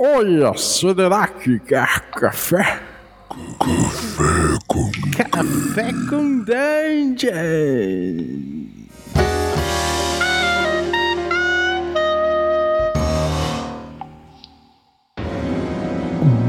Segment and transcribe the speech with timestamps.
[0.00, 2.80] Olha, será que quer café?
[3.58, 4.90] Café com
[5.28, 7.34] Café com Dungeon!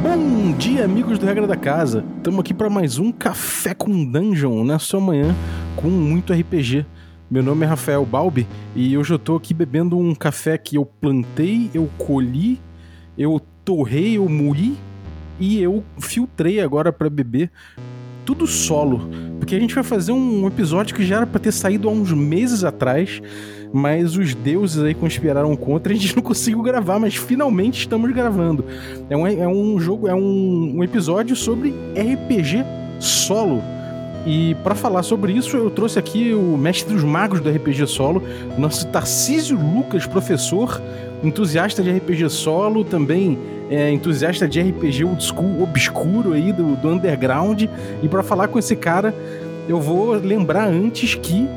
[0.03, 2.05] Bom dia, amigos do Regra da Casa.
[2.17, 5.35] Estamos aqui para mais um Café com Dungeon na sua manhã
[5.75, 6.85] com muito RPG.
[7.31, 10.85] Meu nome é Rafael Balbi e hoje eu tô aqui bebendo um café que eu
[10.85, 12.61] plantei, eu colhi,
[13.19, 14.77] eu torrei, eu moí
[15.37, 17.51] e eu filtrei agora para beber.
[18.25, 19.09] Tudo solo,
[19.39, 22.13] porque a gente vai fazer um episódio que já era para ter saído há uns
[22.13, 23.19] meses atrás,
[23.73, 28.63] mas os deuses aí conspiraram contra, a gente não conseguiu gravar, mas finalmente estamos gravando.
[29.09, 32.63] É um, é um jogo, é um, um episódio sobre RPG
[32.99, 33.61] solo.
[34.25, 38.21] E para falar sobre isso, eu trouxe aqui o mestre dos magos do RPG solo,
[38.57, 40.81] nosso Tarcísio Lucas, professor,
[41.23, 43.39] entusiasta de RPG solo, também
[43.69, 47.63] é, entusiasta de RPG old school, obscuro aí do, do underground.
[48.03, 49.15] E para falar com esse cara,
[49.67, 51.47] eu vou lembrar antes que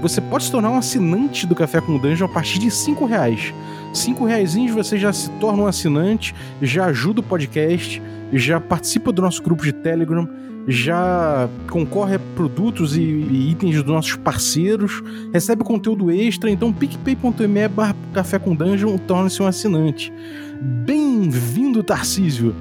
[0.00, 3.52] você pode se tornar um assinante do Café com Dungeon a partir de 5 reais.
[3.92, 8.00] 5 reais você já se torna um assinante, já ajuda o podcast,
[8.32, 10.28] já participa do nosso grupo de Telegram,
[10.66, 17.96] já concorre a produtos e, itens dos nossos parceiros, recebe conteúdo extra, então picpay.me barra
[18.12, 20.12] café com dungeon torna-se um assinante.
[20.60, 22.54] Bem-vindo, Tarcísio!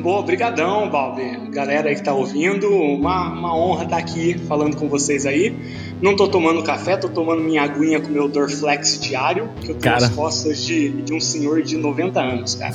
[0.00, 1.50] Boa, brigadão, Balbi.
[1.50, 5.54] Galera aí que tá ouvindo, uma, uma honra estar aqui falando com vocês aí.
[6.02, 9.94] Não tô tomando café, tô tomando minha aguinha com meu Dorflex diário, que eu tenho
[9.94, 10.06] Cara.
[10.06, 12.74] as costas de, de um senhor de 90 anos, cara.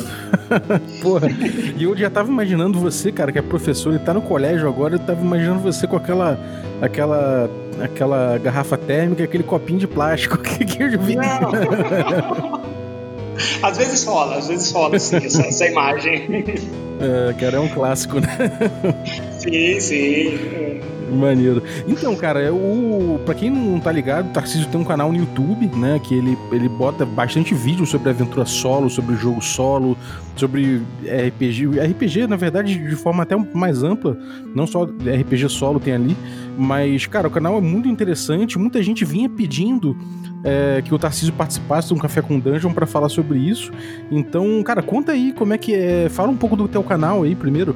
[1.02, 1.28] Porra,
[1.76, 4.96] e eu já tava imaginando você, cara, que é professor e tá no colégio agora,
[4.96, 6.40] eu tava imaginando você com aquela
[6.82, 7.50] aquela
[7.82, 11.16] aquela garrafa térmica, aquele copinho de plástico que, que eu vi.
[11.16, 12.64] Não.
[13.62, 16.46] Às vezes rola, às vezes rola, sim, essa, essa imagem.
[17.02, 18.38] É, cara, é um clássico, né?
[19.40, 20.95] Sim, sim.
[21.12, 21.62] Maneiro.
[21.88, 25.68] Então, cara, o para quem não tá ligado, o Tarcísio tem um canal no YouTube,
[25.76, 29.98] né, que ele, ele bota bastante vídeo sobre aventura solo, sobre jogo solo,
[30.36, 34.18] sobre RPG, RPG na verdade de forma até mais ampla,
[34.54, 36.18] não só RPG solo tem ali,
[36.58, 39.96] mas cara, o canal é muito interessante, muita gente vinha pedindo
[40.44, 43.72] é, que o Tarcísio participasse de um café com Dungeon para falar sobre isso.
[44.12, 47.36] Então, cara, conta aí como é que é, fala um pouco do teu canal aí
[47.36, 47.76] primeiro.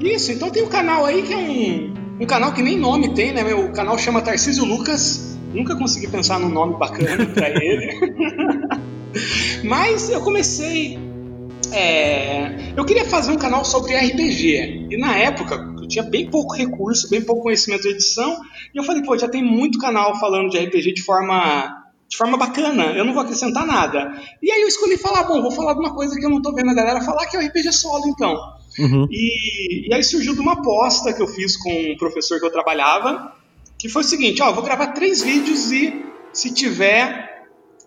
[0.00, 3.32] Isso, então tem um canal aí que é um, um canal que nem nome tem,
[3.32, 3.42] né?
[3.54, 5.36] O canal chama Tarcísio Lucas.
[5.52, 7.92] Nunca consegui pensar num nome bacana pra ele.
[9.64, 10.98] Mas eu comecei.
[11.72, 14.88] é, eu queria fazer um canal sobre RPG.
[14.90, 18.38] E na época eu tinha bem pouco recurso, bem pouco conhecimento de edição.
[18.74, 21.82] E eu falei, pô, já tem muito canal falando de RPG de forma.
[22.08, 24.12] De forma bacana, eu não vou acrescentar nada.
[24.40, 26.54] E aí eu escolhi falar, bom, vou falar de uma coisa que eu não tô
[26.54, 28.32] vendo a galera falar, que é o RPG solo, então.
[28.78, 29.06] Uhum.
[29.10, 32.50] E, e aí surgiu de uma aposta que eu fiz com um professor que eu
[32.50, 33.32] trabalhava,
[33.78, 37.35] que foi o seguinte, ó, vou gravar três vídeos e se tiver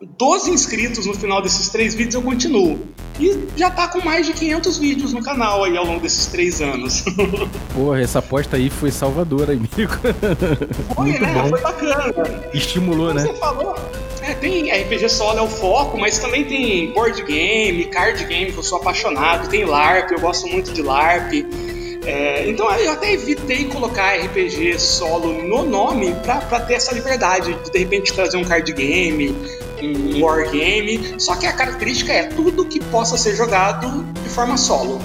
[0.01, 2.79] 12 inscritos no final desses três vídeos eu continuo.
[3.19, 6.61] E já tá com mais de 500 vídeos no canal aí ao longo desses três
[6.61, 7.03] anos.
[7.75, 9.69] Porra, essa aposta aí foi salvadora, amigo.
[10.95, 11.33] Foi, Muito né?
[11.33, 11.49] bom.
[11.49, 12.13] Foi bacana.
[12.53, 13.25] Estimulou, Como né?
[13.25, 13.75] você falou,
[14.21, 18.57] é, tem RPG solo é o foco, mas também tem board game, card game, que
[18.57, 21.45] eu sou apaixonado, tem LARP, eu gosto muito de LARP.
[22.05, 27.53] É, então eu até evitei colocar RPG solo no nome pra, pra ter essa liberdade
[27.65, 29.35] de de repente trazer um card game,
[29.81, 31.15] um wargame.
[31.17, 34.99] Só que a característica é tudo que possa ser jogado de forma solo.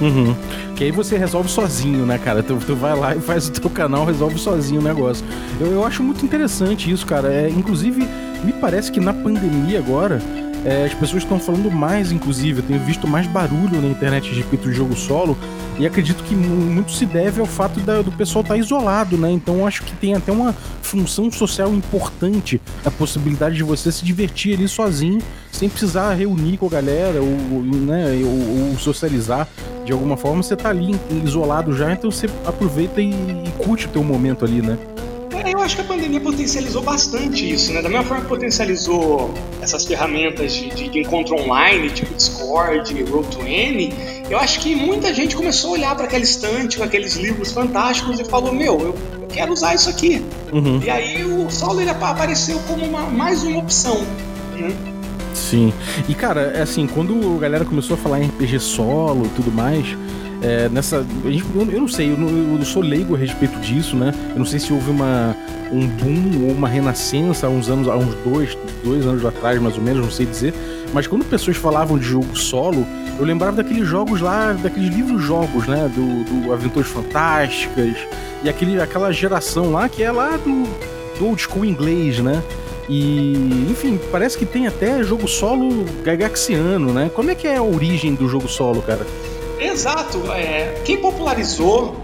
[0.00, 0.34] Uhum.
[0.74, 2.42] Que aí você resolve sozinho, né, cara?
[2.42, 5.24] Tu, tu vai lá e faz o teu canal, resolve sozinho o negócio.
[5.60, 7.30] Eu, eu acho muito interessante isso, cara.
[7.30, 8.08] É, inclusive,
[8.42, 10.22] me parece que na pandemia agora,
[10.64, 12.60] é, as pessoas estão falando mais, inclusive.
[12.60, 15.36] Eu tenho visto mais barulho na internet respeito do jogo solo.
[15.78, 19.30] E acredito que mu- muito se deve ao fato da- do pessoal estar isolado, né?
[19.30, 24.54] Então acho que tem até uma função social importante a possibilidade de você se divertir
[24.54, 25.20] ali sozinho,
[25.50, 29.48] sem precisar reunir com a galera ou, né, ou, ou socializar
[29.86, 30.42] de alguma forma.
[30.42, 30.94] Você tá ali
[31.24, 34.76] isolado já, então você aproveita e, e curte o teu momento ali, né?
[35.44, 37.80] É, eu acho que a pandemia potencializou bastante isso, né?
[37.80, 39.32] Da mesma forma que potencializou
[39.62, 43.92] essas ferramentas de, de- de encontro online, tipo Discord, Roll20,
[44.28, 48.20] eu acho que muita gente começou a olhar para aquela estante com aqueles livros fantásticos
[48.20, 50.22] e falou: Meu, eu, eu quero usar isso aqui.
[50.52, 50.80] Uhum.
[50.82, 54.00] E aí o solo ele apa- apareceu como uma, mais uma opção.
[54.56, 54.72] Né?
[55.34, 55.72] Sim.
[56.08, 59.50] E cara, é assim, quando a galera começou a falar em RPG solo e tudo
[59.50, 59.86] mais,
[60.42, 61.04] é, nessa.
[61.24, 64.12] eu, não sei, eu não, eu sou leigo a respeito disso, né?
[64.30, 65.36] Eu não sei se houve uma.
[65.70, 69.76] um boom ou uma renascença há uns anos, há uns dois, dois anos atrás, mais
[69.76, 70.54] ou menos, não sei dizer.
[70.92, 72.86] Mas quando pessoas falavam de jogo solo,
[73.18, 75.90] eu lembrava daqueles jogos lá, daqueles livros-jogos, né?
[75.94, 77.96] Do, do Aventuras Fantásticas
[78.42, 80.64] e aquele, aquela geração lá que é lá do,
[81.18, 82.42] do old school inglês, né?
[82.88, 87.10] E, enfim, parece que tem até jogo solo gagaxiano, né?
[87.14, 89.06] Como é que é a origem do jogo solo, cara?
[89.60, 90.32] Exato.
[90.32, 91.96] É, quem popularizou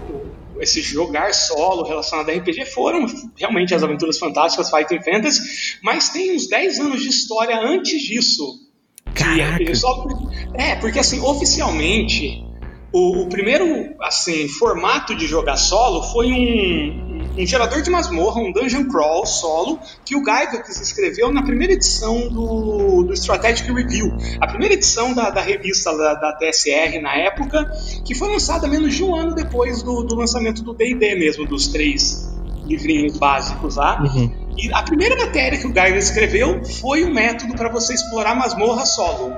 [0.59, 3.05] esse jogar solo relacionado a RPG foram
[3.35, 8.67] realmente as Aventuras Fantásticas Fighting Fantasy, mas tem uns 10 anos de história antes disso.
[9.13, 9.75] Caraca.
[9.75, 12.43] Solo, é, porque assim, oficialmente,
[12.91, 18.51] o, o, primeiro assim formato de jogar solo foi um, um gerador de masmorra, um
[18.51, 24.11] dungeon crawl solo, que o Gygax escreveu na primeira edição do, do Strategic Review,
[24.41, 27.71] a primeira edição da, da revista da, da, TSR na época,
[28.05, 31.67] que foi lançada menos de um ano depois do, do lançamento do D&D mesmo, dos
[31.67, 32.35] três
[32.65, 34.01] livrinhos básicos lá.
[34.01, 34.31] Uhum.
[34.57, 38.85] E a primeira matéria que o Gygax escreveu foi o método para você explorar masmorra
[38.85, 39.33] solo.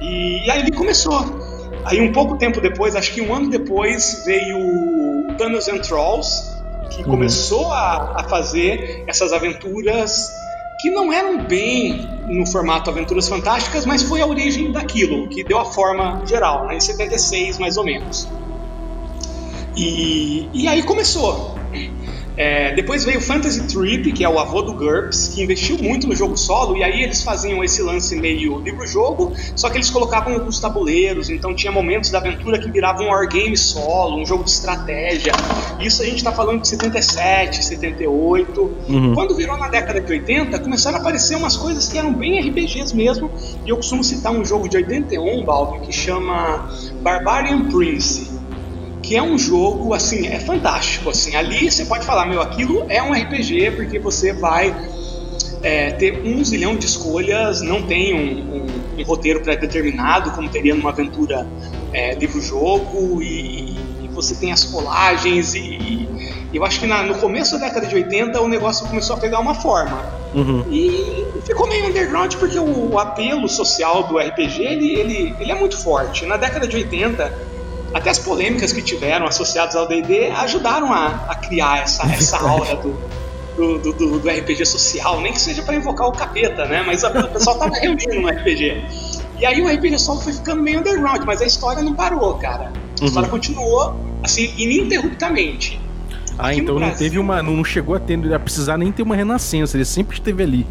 [0.00, 1.50] E, aí ele começou.
[1.84, 6.59] Aí um pouco tempo depois, acho que um ano depois, veio o Dungeons and Trolls,
[6.90, 7.10] que uhum.
[7.10, 10.30] começou a, a fazer essas aventuras
[10.80, 15.58] que não eram bem no formato Aventuras Fantásticas, mas foi a origem daquilo, que deu
[15.58, 18.26] a forma geral, né, em 76 mais ou menos.
[19.76, 21.54] E, e aí começou.
[22.40, 26.06] É, depois veio o Fantasy Trip, que é o avô do GURPS, que investiu muito
[26.06, 30.32] no jogo solo, e aí eles faziam esse lance meio livro-jogo, só que eles colocavam
[30.32, 34.52] alguns tabuleiros, então tinha momentos da aventura que viravam um wargame solo, um jogo de
[34.52, 35.32] estratégia.
[35.80, 38.58] Isso a gente está falando de 77, 78.
[38.88, 39.12] Uhum.
[39.14, 42.96] Quando virou na década de 80, começaram a aparecer umas coisas que eram bem RPGs
[42.96, 43.30] mesmo,
[43.66, 46.70] e eu costumo citar um jogo de 81, Balvin, que chama
[47.02, 48.39] Barbarian Prince
[49.10, 53.02] que é um jogo, assim, é fantástico, assim, ali você pode falar, meu, aquilo é
[53.02, 54.72] um RPG, porque você vai
[55.64, 60.76] é, ter um zilhão de escolhas, não tem um, um, um roteiro pré-determinado, como teria
[60.76, 61.44] numa aventura
[61.92, 63.72] é, livro-jogo, e,
[64.04, 66.08] e, você tem as colagens, e, e
[66.54, 69.40] eu acho que na, no começo da década de 80 o negócio começou a pegar
[69.40, 70.04] uma forma.
[70.32, 70.64] Uhum.
[70.70, 75.54] E ficou meio underground porque o, o, apelo social do RPG ele, ele, ele é
[75.56, 76.24] muito forte.
[76.26, 77.50] Na década de 80
[77.92, 82.76] até as polêmicas que tiveram associadas ao D&D ajudaram a, a criar essa, essa aura
[82.76, 82.98] do,
[83.56, 86.82] do, do, do, RPG social, nem que seja para invocar o capeta, né?
[86.86, 88.84] Mas a, o pessoal tava reunindo no RPG.
[89.40, 92.64] E aí o RPG solo foi ficando meio underground, mas a história não parou, cara.
[92.64, 93.06] A uhum.
[93.06, 95.80] história continuou, assim, ininterruptamente.
[96.38, 97.42] Ah, Aqui então não teve uma.
[97.42, 100.66] Não chegou a, ter, a precisar nem ter uma renascença, ele sempre esteve ali.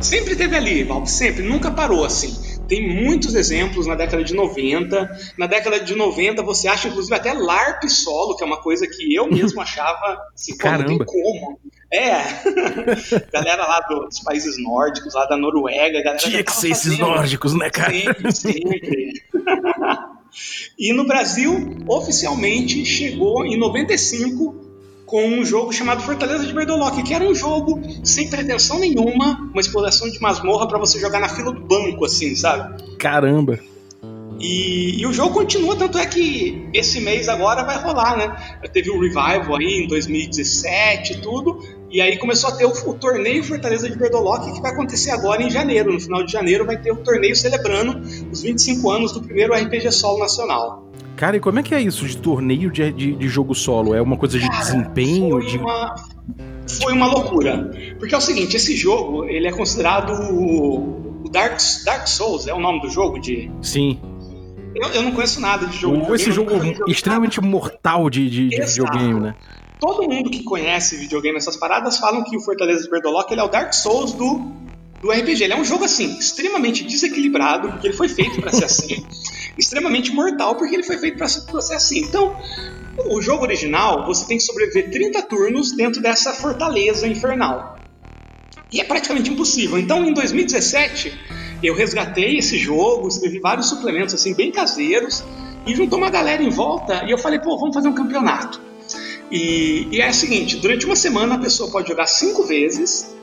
[0.00, 2.49] Sempre esteve ali, Val, sempre, nunca parou assim.
[2.70, 5.10] Tem muitos exemplos na década de 90.
[5.36, 9.12] Na década de 90 você acha inclusive até LARP solo, que é uma coisa que
[9.12, 10.88] eu mesmo achava assim, Caramba.
[10.88, 11.58] não tem como.
[11.92, 12.22] É.
[13.34, 17.68] galera lá dos países nórdicos, lá da Noruega, galera Tinha que ser esses nórdicos, né,
[17.70, 17.92] cara?
[17.92, 19.22] Sempre, sempre.
[20.78, 24.69] e no Brasil, oficialmente, chegou em 95
[25.10, 29.60] com um jogo chamado Fortaleza de Berdolock, que era um jogo sem pretensão nenhuma, uma
[29.60, 32.80] exploração de masmorra para você jogar na fila do banco, assim, sabe?
[32.96, 33.58] Caramba!
[34.38, 38.58] E, e, o jogo continua, tanto é que esse mês agora vai rolar, né?
[38.72, 41.58] Teve o Revival aí em 2017 e tudo,
[41.90, 45.42] e aí começou a ter o, o, torneio Fortaleza de Berdolock, que vai acontecer agora
[45.42, 45.92] em janeiro.
[45.92, 49.90] No final de janeiro vai ter o torneio celebrando os 25 anos do primeiro RPG
[49.90, 50.89] Solo Nacional.
[51.20, 53.94] Cara, e como é que é isso de torneio de, de, de jogo solo?
[53.94, 55.32] É uma coisa de Cara, desempenho?
[55.32, 55.58] Foi, de...
[55.58, 55.94] uma,
[56.66, 57.70] foi uma loucura.
[57.98, 62.58] Porque é o seguinte, esse jogo, ele é considerado o Dark, Dark Souls, é o
[62.58, 63.50] nome do jogo de...
[63.60, 64.00] Sim.
[64.74, 66.06] Eu, eu não conheço nada de jogo.
[66.06, 66.52] Ou esse jogo
[66.88, 69.34] extremamente mortal de, de, de videogame, né?
[69.78, 73.44] Todo mundo que conhece videogame, essas paradas, falam que o Fortaleza de Berdolock ele é
[73.44, 74.40] o Dark Souls do,
[75.02, 75.44] do RPG.
[75.44, 79.04] Ele é um jogo, assim, extremamente desequilibrado, porque ele foi feito para ser assim.
[79.60, 82.00] extremamente mortal, porque ele foi feito para ser assim.
[82.00, 82.36] Então,
[83.06, 87.78] o jogo original, você tem que sobreviver 30 turnos dentro dessa fortaleza infernal.
[88.72, 89.78] E é praticamente impossível.
[89.78, 91.18] Então, em 2017,
[91.62, 95.22] eu resgatei esse jogo, escrevi vários suplementos assim bem caseiros
[95.66, 98.60] e juntou uma galera em volta e eu falei, pô, vamos fazer um campeonato.
[99.30, 103.14] E, e é o seguinte, durante uma semana a pessoa pode jogar cinco vezes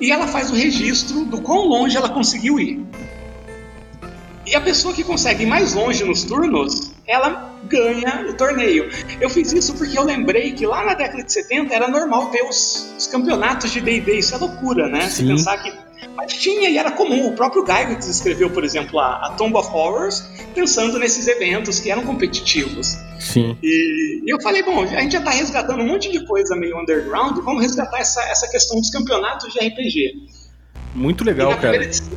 [0.00, 2.84] e ela faz o registro do quão longe ela conseguiu ir.
[4.46, 8.88] E a pessoa que consegue ir mais longe nos turnos, ela ganha o torneio.
[9.20, 12.42] Eu fiz isso porque eu lembrei que lá na década de 70 era normal ver
[12.42, 15.08] os, os campeonatos de D&D, isso é loucura, né?
[15.08, 15.72] Você pensar que
[16.14, 17.28] mas tinha e era comum.
[17.28, 20.22] O próprio Gygax escreveu, por exemplo, a, a Tomb of Horrors,
[20.54, 22.96] pensando nesses eventos que eram competitivos.
[23.18, 23.56] Sim.
[23.62, 26.80] E, e eu falei, bom, a gente já está resgatando um monte de coisa meio
[26.80, 30.14] underground, vamos resgatar essa, essa questão dos campeonatos de RPG.
[30.94, 31.76] Muito legal, cara.
[31.76, 32.08] Edição,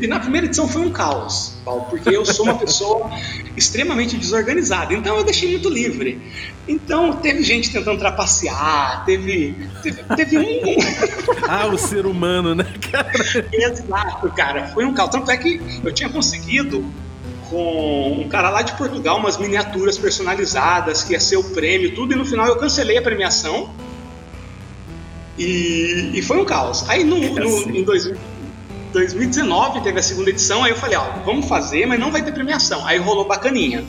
[0.00, 3.10] e na primeira edição foi um caos, Paulo, porque eu sou uma pessoa
[3.56, 6.20] extremamente desorganizada, então eu deixei muito livre.
[6.66, 10.76] Então teve gente tentando trapacear, teve, teve, teve um.
[11.48, 13.10] ah, o ser humano, né, cara?
[13.52, 14.68] Exato, cara.
[14.68, 15.10] Foi um caos.
[15.10, 16.84] Tanto é que eu tinha conseguido
[17.48, 22.12] com um cara lá de Portugal umas miniaturas personalizadas que ia ser o prêmio, tudo,
[22.12, 23.70] e no final eu cancelei a premiação.
[25.38, 26.88] E, e foi um caos.
[26.88, 28.16] Aí no, no em 2000,
[28.96, 32.32] 2019 teve a segunda edição, aí eu falei, ó, vamos fazer, mas não vai ter
[32.32, 32.86] premiação.
[32.86, 33.84] Aí rolou bacaninha.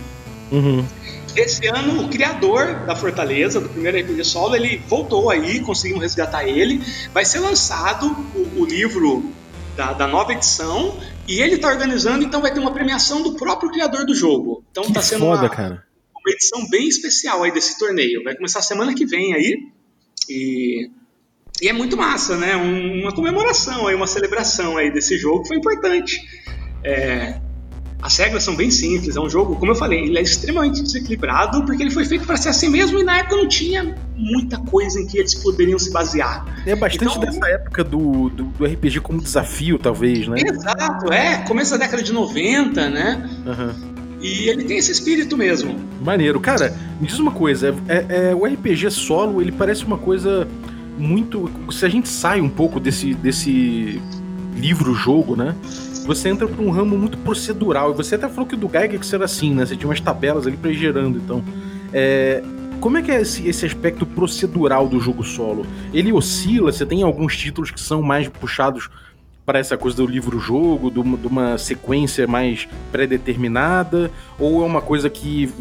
[0.51, 0.85] Uhum.
[1.33, 6.45] Esse ano, o criador da Fortaleza, do primeiro RPG solo, ele voltou aí, conseguimos resgatar
[6.45, 6.81] ele.
[7.13, 9.31] Vai ser lançado o, o livro
[9.77, 13.69] da, da, nova edição e ele está organizando, então vai ter uma premiação do próprio
[13.71, 14.63] criador do jogo.
[14.71, 15.83] Então que tá sendo foda, uma, cara.
[16.11, 18.23] uma edição bem especial aí desse torneio.
[18.23, 19.57] Vai começar semana que vem aí.
[20.27, 20.89] E
[21.61, 22.55] e é muito massa, né?
[22.55, 26.21] Um, uma comemoração aí, uma celebração aí desse jogo que foi importante.
[26.83, 27.39] É,
[28.01, 31.65] as regras são bem simples, é um jogo, como eu falei, ele é extremamente desequilibrado
[31.65, 34.99] porque ele foi feito para ser assim mesmo e na época não tinha muita coisa
[34.99, 36.45] em que eles poderiam se basear.
[36.65, 40.37] É bastante então, dessa época do, do, do, RPG como desafio, talvez, né?
[40.45, 41.37] Exato, é.
[41.47, 43.29] Começo da década de 90, né?
[43.45, 43.97] Uhum.
[44.21, 45.75] E ele tem esse espírito mesmo.
[46.01, 46.39] Maneiro.
[46.39, 50.47] Cara, me diz uma coisa, é, é, o RPG solo, ele parece uma coisa
[50.98, 51.50] muito.
[51.72, 54.01] Se a gente sai um pouco desse, desse
[54.56, 55.56] livro-jogo, né?
[56.06, 57.92] Você entra para um ramo muito procedural.
[57.92, 59.66] E você até falou que o do Gygax era assim, né?
[59.66, 61.18] Você tinha umas tabelas ali para ir gerando.
[61.18, 61.44] Então,
[61.94, 62.42] é,
[62.80, 65.66] como é que é esse, esse aspecto procedural do jogo solo?
[65.94, 66.72] Ele oscila?
[66.72, 68.89] Você tem alguns títulos que são mais puxados
[69.46, 74.12] para essa coisa do livro-jogo, de uma sequência mais pré-determinada?
[74.39, 75.51] Ou é uma coisa que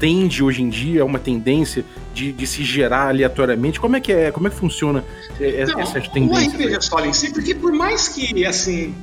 [0.00, 3.78] tende hoje em dia, é uma tendência de, de, se gerar aleatoriamente?
[3.78, 4.32] Como é que é?
[4.32, 5.04] Como é que funciona
[5.38, 6.54] então, essas tendências?
[6.54, 8.94] O RPG solo em si, porque por mais que assim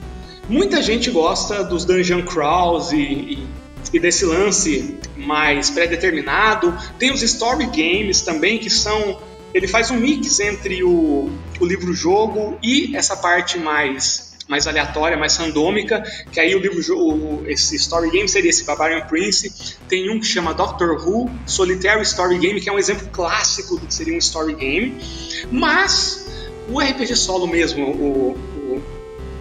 [0.50, 3.48] muita gente gosta dos dungeon crawls e, e,
[3.94, 9.20] e desse lance mais pré-determinado, tem os story games também que são
[9.54, 15.36] ele faz um mix entre o, o livro-jogo e essa parte mais mais aleatória, mais
[15.36, 16.01] randômica,
[16.32, 19.77] que aí o livro, o, esse story game seria esse Barbarian Prince.
[19.89, 23.86] Tem um que chama Doctor Who Solitary Story Game, que é um exemplo clássico do
[23.86, 25.01] que seria um story game.
[25.51, 26.27] Mas
[26.70, 28.84] o RPG solo mesmo, o, o,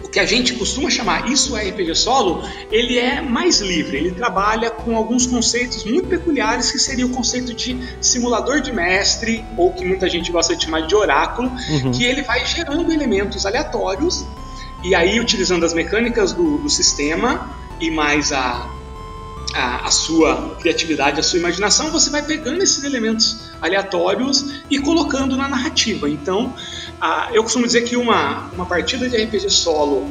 [0.03, 3.95] o que a gente costuma chamar isso é RPG solo, ele é mais livre.
[3.95, 9.43] Ele trabalha com alguns conceitos muito peculiares, que seria o conceito de simulador de mestre,
[9.55, 11.91] ou que muita gente gosta de chamar de oráculo, uhum.
[11.91, 14.25] que ele vai gerando elementos aleatórios
[14.87, 18.69] e aí, utilizando as mecânicas do, do sistema e mais a,
[19.53, 25.35] a, a, sua criatividade, a sua imaginação, você vai pegando esses elementos aleatórios e colocando
[25.35, 26.09] na narrativa.
[26.09, 26.55] Então,
[27.01, 30.09] a, eu costumo dizer que uma, uma partida de RPG solo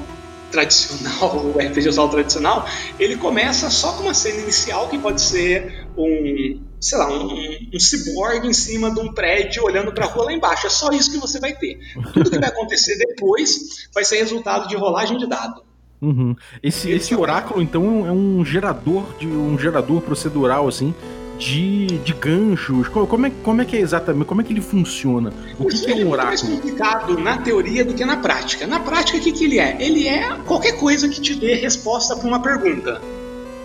[0.50, 2.68] tradicional, o RPG solo tradicional,
[3.00, 7.34] ele começa só com uma cena inicial que pode ser um, sei lá, um,
[7.74, 10.66] um ciborgue em cima de um prédio olhando para a rua lá embaixo.
[10.66, 11.78] É só isso que você vai ter.
[12.12, 15.62] Tudo que vai acontecer depois vai ser resultado de rolagem de dado.
[16.00, 16.36] Uhum.
[16.62, 20.94] Esse, esse oráculo, então, é um gerador de um gerador procedural, assim,
[21.38, 22.88] de, de ganchos.
[22.88, 24.26] Como é, como é que é exatamente?
[24.26, 25.32] Como é que ele funciona?
[25.58, 26.20] O que, que é um oráculo?
[26.20, 28.66] É mais complicado na teoria do que na prática.
[28.66, 29.76] Na prática, o que, que ele é?
[29.80, 33.00] Ele é qualquer coisa que te dê resposta para uma pergunta.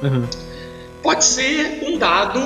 [0.01, 0.25] Uhum.
[1.01, 2.39] Pode ser um dado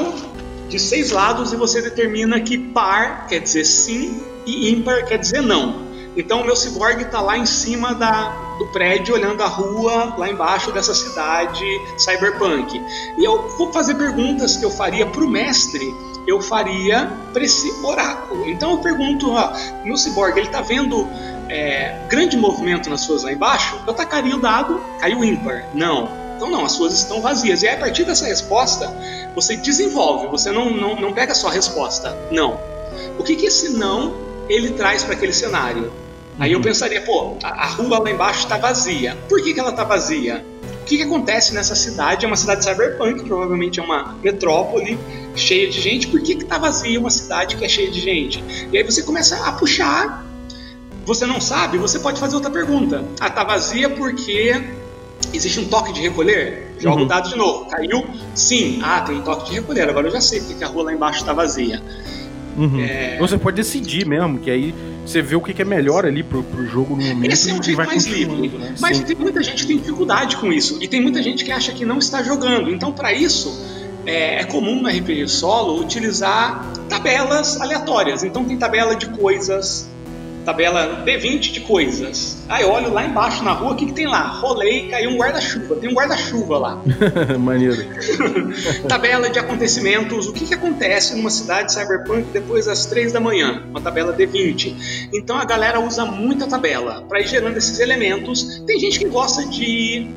[0.70, 5.42] de seis lados e você determina que par quer dizer sim e ímpar quer dizer
[5.42, 5.86] não.
[6.18, 10.30] Então o meu cyborg está lá em cima da, do prédio, olhando a rua lá
[10.30, 11.66] embaixo dessa cidade
[11.98, 12.82] cyberpunk.
[13.18, 15.94] E eu vou fazer perguntas que eu faria para o mestre,
[16.26, 18.50] eu faria para esse oráculo.
[18.50, 21.06] Então eu pergunto, ó, meu cyborg, ele está vendo
[21.50, 23.78] é, grande movimento nas suas lá embaixo?
[23.86, 25.66] Eu tacaria o dado, caiu ímpar.
[25.74, 26.25] Não.
[26.46, 27.64] Então, não, as suas estão vazias.
[27.64, 28.94] E aí, a partir dessa resposta,
[29.34, 32.60] você desenvolve, você não, não, não pega só a resposta, não.
[33.18, 34.16] O que, que esse não
[34.48, 35.92] ele traz para aquele cenário?
[36.38, 36.64] Aí eu uhum.
[36.64, 39.18] pensaria, pô, a, a rua lá embaixo está vazia.
[39.28, 40.46] Por que, que ela está vazia?
[40.82, 42.26] O que, que acontece nessa cidade?
[42.26, 45.00] É uma cidade cyberpunk, provavelmente é uma metrópole
[45.36, 46.08] cheia de gente.
[46.08, 48.44] Por que está vazia uma cidade que é cheia de gente?
[48.72, 50.24] E aí você começa a puxar.
[51.06, 51.80] Você não sabe?
[51.80, 53.04] Você pode fazer outra pergunta.
[53.20, 54.85] Ah, tá vazia porque
[55.34, 56.74] Existe um toque de recolher?
[56.80, 57.04] Joga Uhum.
[57.04, 57.66] o dado de novo.
[57.70, 58.06] Caiu?
[58.34, 58.80] Sim.
[58.84, 59.90] Ah, tem um toque de recolher.
[59.90, 61.82] Agora eu já sei porque que a rua lá embaixo está vazia.
[62.58, 62.80] Uhum.
[62.80, 63.18] É.
[63.20, 64.74] Você pode decidir mesmo, que aí
[65.06, 67.62] você vê o que é melhor ali pro, pro jogo no momento Esse é um
[67.62, 68.48] jeito mais livre.
[68.58, 68.76] né?
[68.80, 69.04] Mas Sim.
[69.04, 70.78] tem muita gente que tem dificuldade com isso.
[70.82, 72.70] E tem muita gente que acha que não está jogando.
[72.70, 73.54] Então, para isso,
[74.06, 78.24] é, é comum no RPG solo utilizar tabelas aleatórias.
[78.24, 79.90] Então, tem tabela de coisas,
[80.46, 82.38] tabela D20 de coisas.
[82.48, 84.28] Aí eu olho lá embaixo na rua, o que, que tem lá?
[84.28, 85.76] Rolei, caiu um guarda-chuva.
[85.76, 86.82] Tem um guarda-chuva lá.
[87.40, 87.84] Maneiro.
[88.88, 93.64] tabela de acontecimentos, o que, que acontece numa cidade cyberpunk depois das 3 da manhã,
[93.70, 95.10] uma tabela D20.
[95.14, 98.62] Então a galera usa muita tabela para ir gerando esses elementos.
[98.68, 100.16] Tem gente que gosta de ir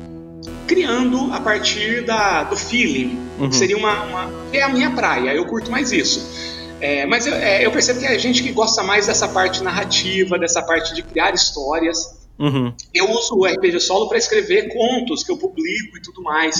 [0.67, 3.49] criando a partir da, do feeling, Uhum.
[3.49, 6.58] que seria uma, uma- é a minha praia, eu curto mais isso.
[6.81, 10.37] É, mas eu, é, eu percebo que é gente que gosta mais dessa parte narrativa,
[10.37, 12.17] dessa parte de criar histórias.
[12.37, 12.73] Uhum.
[12.93, 16.57] Eu uso o RPG Solo para escrever contos que eu publico e tudo mais.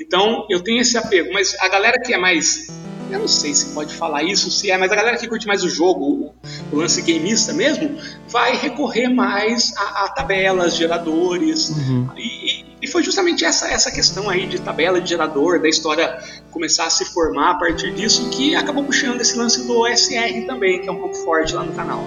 [0.00, 1.32] Então eu tenho esse apego.
[1.32, 2.68] Mas a galera que é mais.
[3.10, 5.62] Eu não sei se pode falar isso, se é, mas a galera que curte mais
[5.62, 6.34] o jogo, o,
[6.72, 11.68] o lance gameista mesmo, vai recorrer mais a, a tabelas, geradores.
[11.68, 12.08] Uhum.
[12.16, 16.18] E, e foi justamente essa, essa questão aí de tabela de gerador, da história
[16.50, 20.80] começar a se formar a partir disso, que acabou puxando esse lance do OSR também,
[20.80, 22.04] que é um pouco forte lá no canal.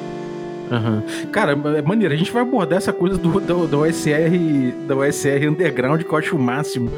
[0.70, 1.04] Aham.
[1.32, 2.14] Cara, é maneiro.
[2.14, 6.18] A gente vai abordar essa coisa do, do, do OSR, da OSR Underground, que eu
[6.18, 6.92] acho o máximo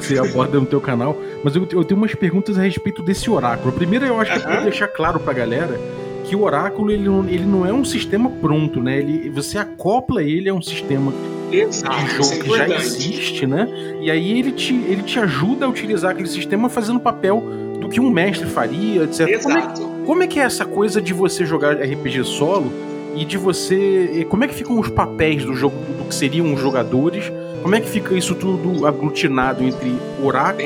[0.00, 1.16] que você aborda no teu canal.
[1.44, 3.72] Mas eu, eu tenho umas perguntas a respeito desse oráculo.
[3.72, 4.62] Primeiro, eu acho que é pra Aham.
[4.64, 5.78] deixar claro pra galera
[6.24, 8.98] que o oráculo ele não, ele não é um sistema pronto, né?
[8.98, 11.12] Ele, você acopla ele a um sistema
[11.52, 13.68] Exato, de é jogo que já existe, né?
[14.00, 17.42] E aí ele te, ele te ajuda a utilizar aquele sistema fazendo o papel
[17.80, 19.42] do que um mestre faria, etc.
[19.42, 19.90] Como é, Exato.
[20.06, 22.72] como é que é essa coisa de você jogar RPG solo
[23.14, 24.26] e de você.
[24.28, 27.32] Como é que ficam os papéis do jogo, do que seriam os jogadores?
[27.62, 30.62] Como é que fica isso tudo aglutinado entre o oráculo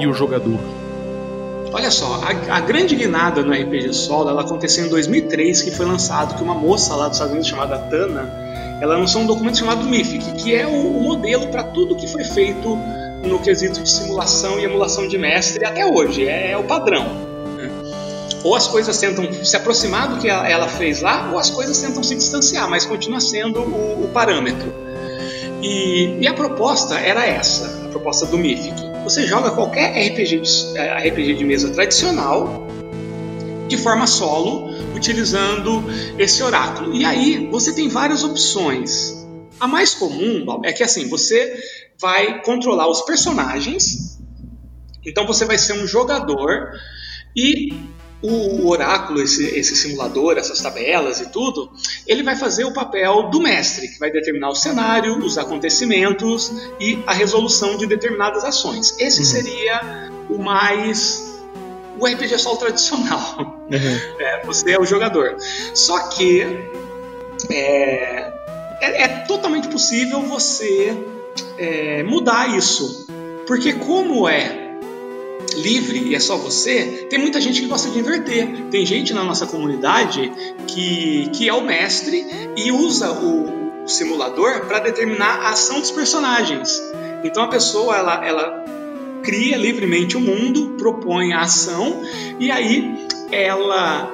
[0.00, 0.58] e o jogador?
[1.72, 5.86] Olha só, a, a grande guinada no RPG Solo, ela aconteceu em 2003, que foi
[5.86, 8.30] lançado que uma moça lá dos Estados Unidos chamada Tana,
[8.82, 12.76] ela lançou um documento chamado Mythic, que é o, modelo para tudo que foi feito
[13.22, 17.04] no quesito de simulação e emulação de mestre até hoje, é, é o padrão.
[17.56, 17.70] né?
[18.42, 22.02] Ou as coisas tentam se aproximar do que ela, fez lá, ou as coisas tentam
[22.02, 24.74] se distanciar, mas continua sendo o, o parâmetro.
[25.62, 28.74] E, e a proposta era essa, a proposta do Mythic.
[29.04, 32.66] Você joga qualquer RPG de, eh, RPG de mesa tradicional
[33.68, 34.71] de forma solo,
[35.02, 35.84] utilizando
[36.16, 36.94] esse oráculo.
[36.94, 39.12] E aí você tem várias opções.
[39.58, 41.60] A mais comum é que assim, você
[42.00, 44.18] vai controlar os personagens.
[45.04, 46.70] Então você vai ser um jogador
[47.36, 47.72] e
[48.22, 51.72] o oráculo, esse, esse simulador, essas tabelas e tudo,
[52.06, 57.02] ele vai fazer o papel do mestre, que vai determinar o cenário, os acontecimentos e
[57.04, 58.94] a resolução de determinadas ações.
[59.00, 59.24] Esse Uhum.
[59.24, 61.31] seria o mais.
[61.98, 63.58] O RPG solo tradicional.
[63.72, 65.34] É, você é o jogador.
[65.72, 66.42] Só que
[67.50, 68.32] é,
[68.82, 70.94] é, é totalmente possível você
[71.56, 73.06] é, mudar isso.
[73.46, 74.62] Porque como é
[75.56, 78.66] livre e é só você, tem muita gente que gosta de inverter.
[78.70, 80.30] Tem gente na nossa comunidade
[80.66, 82.26] que, que é o mestre
[82.56, 86.80] e usa o, o simulador para determinar a ação dos personagens.
[87.24, 88.64] Então a pessoa ela, ela
[89.22, 92.02] cria livremente o mundo, propõe a ação
[92.38, 94.10] e aí ela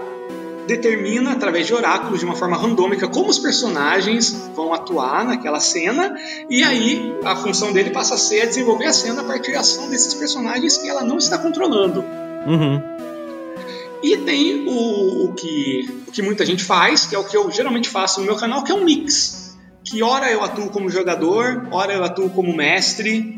[0.66, 6.14] determina através de oráculos de uma forma randômica como os personagens vão atuar naquela cena
[6.48, 9.88] e aí a função dele passa a ser desenvolver a cena a partir da ação
[9.88, 12.04] desses personagens que ela não está controlando.
[12.46, 12.98] Uhum.
[14.02, 17.50] E tem o, o que, o que muita gente faz, que é o que eu
[17.50, 19.56] geralmente faço no meu canal, que é um mix.
[19.84, 23.36] Que ora eu atuo como jogador, ora eu atuo como mestre,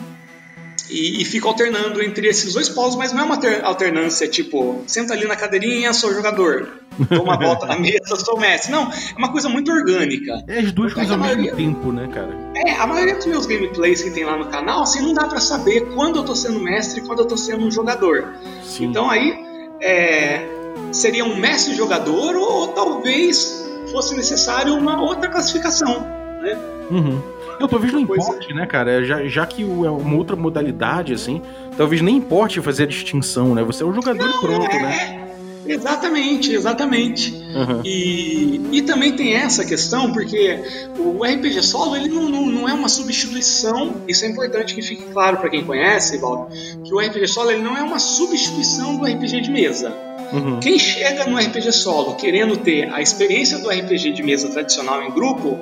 [0.91, 4.83] e, e fico alternando entre esses dois polos, mas não é uma ter- alternância tipo,
[4.87, 6.69] senta ali na cadeirinha, sou jogador,
[7.09, 8.73] dou uma volta na mesa, sou mestre.
[8.73, 10.43] Não, é uma coisa muito orgânica.
[10.49, 12.31] É as duas coisas ao a mesmo maioria- tempo, né, cara?
[12.67, 15.41] É, a maioria dos meus gameplays que tem lá no canal, assim, não dá pra
[15.41, 18.29] saber quando eu tô sendo mestre e quando eu tô sendo um jogador.
[18.65, 18.87] Sim.
[18.87, 19.39] Então aí
[19.81, 20.47] é,
[20.93, 23.59] seria um mestre jogador ou, talvez
[23.91, 26.01] fosse necessário uma outra classificação.
[26.43, 26.59] Né?
[26.91, 27.23] Uhum.
[27.61, 29.05] Eu talvez não importe, né, cara?
[29.05, 31.41] Já, já que o- é uma outra modalidade, assim,
[31.77, 33.63] talvez nem importe fazer a distinção, né?
[33.63, 35.27] Você é um jogador e pronto, né?
[35.67, 37.33] É, exatamente, exatamente.
[37.55, 37.83] Uhum.
[37.85, 40.59] E, e também tem essa questão, porque
[40.99, 45.03] o RPG solo ele não, não, não é uma substituição, isso é importante que fique
[45.13, 46.49] claro para quem conhece, Valdo,
[46.85, 49.95] que o RPG solo ele não é uma substituição do RPG de mesa.
[50.33, 50.61] Uhum.
[50.61, 55.11] Quem chega no RPG solo querendo ter a experiência do RPG de mesa tradicional em
[55.11, 55.59] grupo,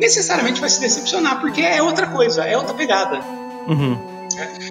[0.00, 3.20] necessariamente vai se decepcionar, porque é outra coisa, é outra pegada.
[3.68, 3.98] Uhum.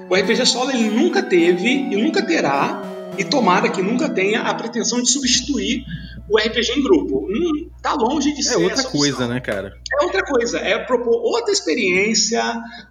[0.10, 2.82] O RPG solo ele nunca teve e nunca terá,
[3.18, 5.86] e tomara que nunca tenha a pretensão de substituir
[6.30, 7.28] o RPG em grupo.
[7.30, 9.74] Hum, tá longe de É ser outra essa coisa, né, cara?
[10.00, 12.42] É outra coisa, é propor outra experiência,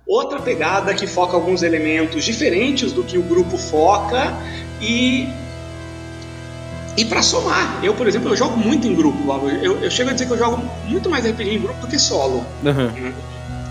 [0.07, 4.33] outra pegada que foca alguns elementos diferentes do que o grupo foca
[4.81, 5.29] e
[6.99, 7.79] e para somar.
[7.83, 9.19] Eu, por exemplo, eu jogo muito em grupo.
[9.63, 11.99] Eu, eu chego a dizer que eu jogo muito mais RPG em grupo do que
[11.99, 12.45] solo.
[12.67, 12.93] Aham.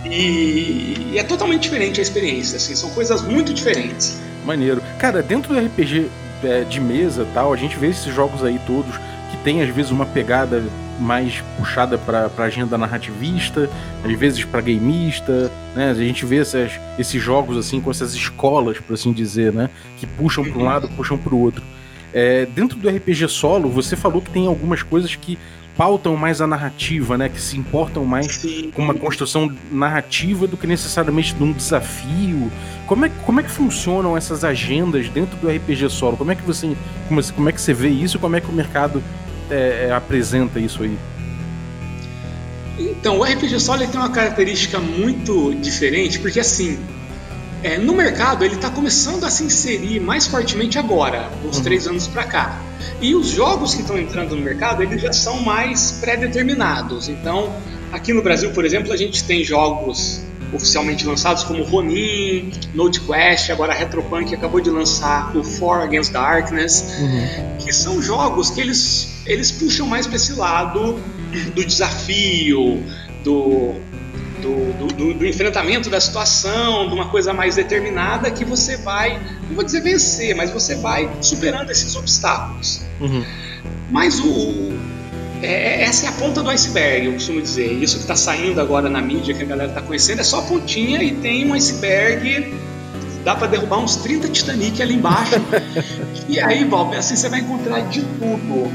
[0.06, 4.18] E, e é totalmente diferente a experiência, assim, são coisas muito diferentes.
[4.46, 4.82] Maneiro.
[4.98, 6.10] Cara, dentro do RPG
[6.42, 8.96] é, de mesa e tal, a gente vê esses jogos aí todos
[9.32, 10.64] que tem às vezes uma pegada
[10.98, 13.70] mais puxada pra, pra agenda narrativista,
[14.04, 15.92] às vezes pra gameista, né?
[15.92, 19.70] A gente vê essas, esses jogos assim com essas escolas, por assim dizer, né?
[19.98, 21.62] Que puxam pra um lado, puxam pro outro.
[22.14, 25.38] É, dentro do RPG solo, você falou que tem algumas coisas que
[25.78, 27.30] pautam mais a narrativa, né?
[27.30, 28.72] Que se importam mais Sim.
[28.74, 32.52] com uma construção narrativa do que necessariamente de um desafio.
[32.88, 36.18] Como é, como é que funcionam essas agendas dentro do RPG solo?
[36.18, 36.76] Como é que você
[37.08, 38.18] como, como é que você vê isso?
[38.18, 39.04] Como é que o mercado
[39.52, 40.98] é, é, apresenta isso aí?
[42.80, 46.80] Então, o RPG solo tem uma característica muito diferente, porque assim,
[47.64, 51.64] é, no mercado ele está começando a se inserir mais fortemente agora, uns Uhum.
[51.64, 52.62] três anos para cá.
[53.02, 57.10] E os jogos que estão entrando no mercado eles já são mais pré-determinados.
[57.10, 57.54] Então,
[57.92, 60.22] aqui no Brasil, por exemplo, a gente tem jogos
[60.54, 66.14] oficialmente lançados como Ronin, Note Quest, agora a Retropunk acabou de lançar o For Against
[66.14, 66.86] Darkness
[67.60, 70.98] que são jogos que eles, eles puxam mais para esse lado
[71.54, 72.82] do desafio,
[73.26, 73.76] do,
[74.48, 79.56] do, do- do- enfrentamento da situação, de uma coisa mais determinada que você vai, não
[79.56, 82.82] vou dizer vencer, mas você vai superando esses obstáculos.
[83.02, 83.24] Uhum.
[83.92, 84.72] Mas o.
[85.42, 87.72] é- essa é a ponta do iceberg, eu costumo dizer.
[87.74, 90.44] Isso que está saindo agora na mídia, que a galera está conhecendo, é só a
[90.44, 92.54] pontinha e tem um iceberg.
[93.24, 95.36] Dá para derrubar uns 30 Titanic ali embaixo.
[96.30, 98.72] e aí, Bob, assim você vai encontrar de tudo.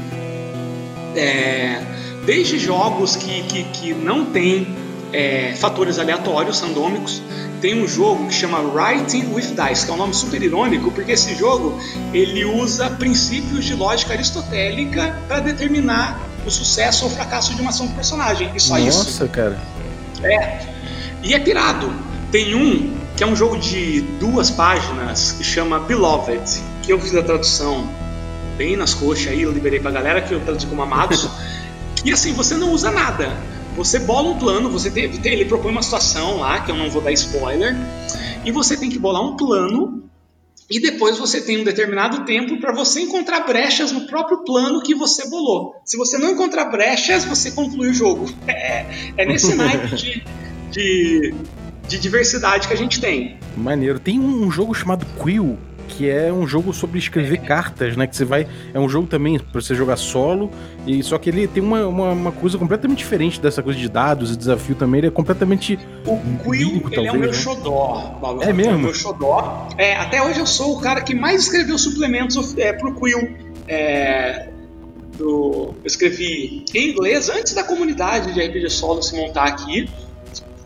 [1.15, 1.81] É,
[2.25, 4.67] desde jogos que, que, que não tem
[5.13, 7.21] é, fatores aleatórios, randômicos.
[7.61, 11.13] Tem um jogo que chama Writing with Dice, que é um nome super irônico, porque
[11.13, 11.79] esse jogo
[12.13, 17.87] ele usa princípios de lógica aristotélica para determinar o sucesso ou fracasso de uma ação
[17.87, 18.51] do personagem.
[18.53, 19.05] E só isso.
[19.05, 19.57] Nossa, cara.
[21.21, 21.93] E é pirado.
[22.31, 26.41] Tem um que é um jogo de duas páginas que chama Beloved,
[26.81, 27.87] que eu fiz a tradução
[28.57, 31.29] bem nas coxas aí, eu liberei pra galera que eu traduzi como Amados.
[32.03, 33.31] e assim, você não usa nada.
[33.75, 37.01] Você bola um plano, você tem, ele propõe uma situação lá, que eu não vou
[37.01, 37.75] dar spoiler,
[38.45, 40.03] e você tem que bolar um plano
[40.69, 44.95] e depois você tem um determinado tempo para você encontrar brechas no próprio plano que
[44.95, 45.75] você bolou.
[45.85, 48.25] Se você não encontrar brechas, você conclui o jogo.
[48.47, 48.85] É,
[49.17, 50.23] é nesse naipe de,
[50.71, 51.33] de,
[51.87, 53.37] de diversidade que a gente tem.
[53.57, 53.99] Maneiro.
[53.99, 55.57] Tem um jogo chamado Quill,
[55.87, 58.07] que é um jogo sobre escrever cartas, né?
[58.07, 58.47] Que você vai.
[58.73, 60.49] É um jogo também pra você jogar solo.
[60.85, 64.31] E só que ele tem uma, uma, uma coisa completamente diferente dessa coisa de dados
[64.31, 64.99] e desafio também.
[64.99, 65.77] Ele é completamente.
[66.05, 67.33] O Quill, Lírico, ele é o talvez, meu né?
[67.33, 68.17] xodó.
[68.19, 68.43] Paulo.
[68.43, 68.75] É mesmo?
[68.75, 69.69] o meu xodó.
[69.77, 73.37] É, até hoje eu sou o cara que mais escreveu suplementos é, pro Quill.
[73.67, 74.49] É,
[75.17, 79.89] do, eu escrevi em inglês antes da comunidade de RPG solo se montar aqui.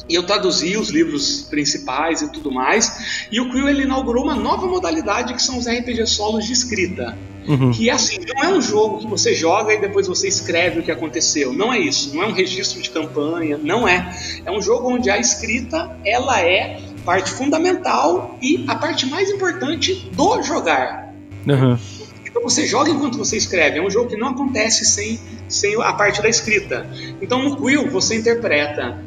[0.10, 3.28] E eu traduzi os livros principais e tudo mais.
[3.32, 7.18] E o Quill ele inaugurou uma nova modalidade que são os RPG solos de escrita.
[7.48, 7.72] Uhum.
[7.72, 10.84] Que é assim, não é um jogo que você joga e depois você escreve o
[10.84, 11.54] que aconteceu.
[11.54, 12.14] Não é isso.
[12.16, 13.58] Não é um registro de campanha.
[13.58, 14.14] Não é.
[14.46, 20.10] É um jogo onde a escrita ela é parte fundamental e a parte mais importante
[20.14, 21.14] do jogar.
[21.48, 21.78] Uhum.
[22.26, 23.80] Então você joga enquanto você escreve.
[23.80, 26.86] É um jogo que não acontece sem, sem a parte da escrita.
[27.22, 29.02] Então no Quill você interpreta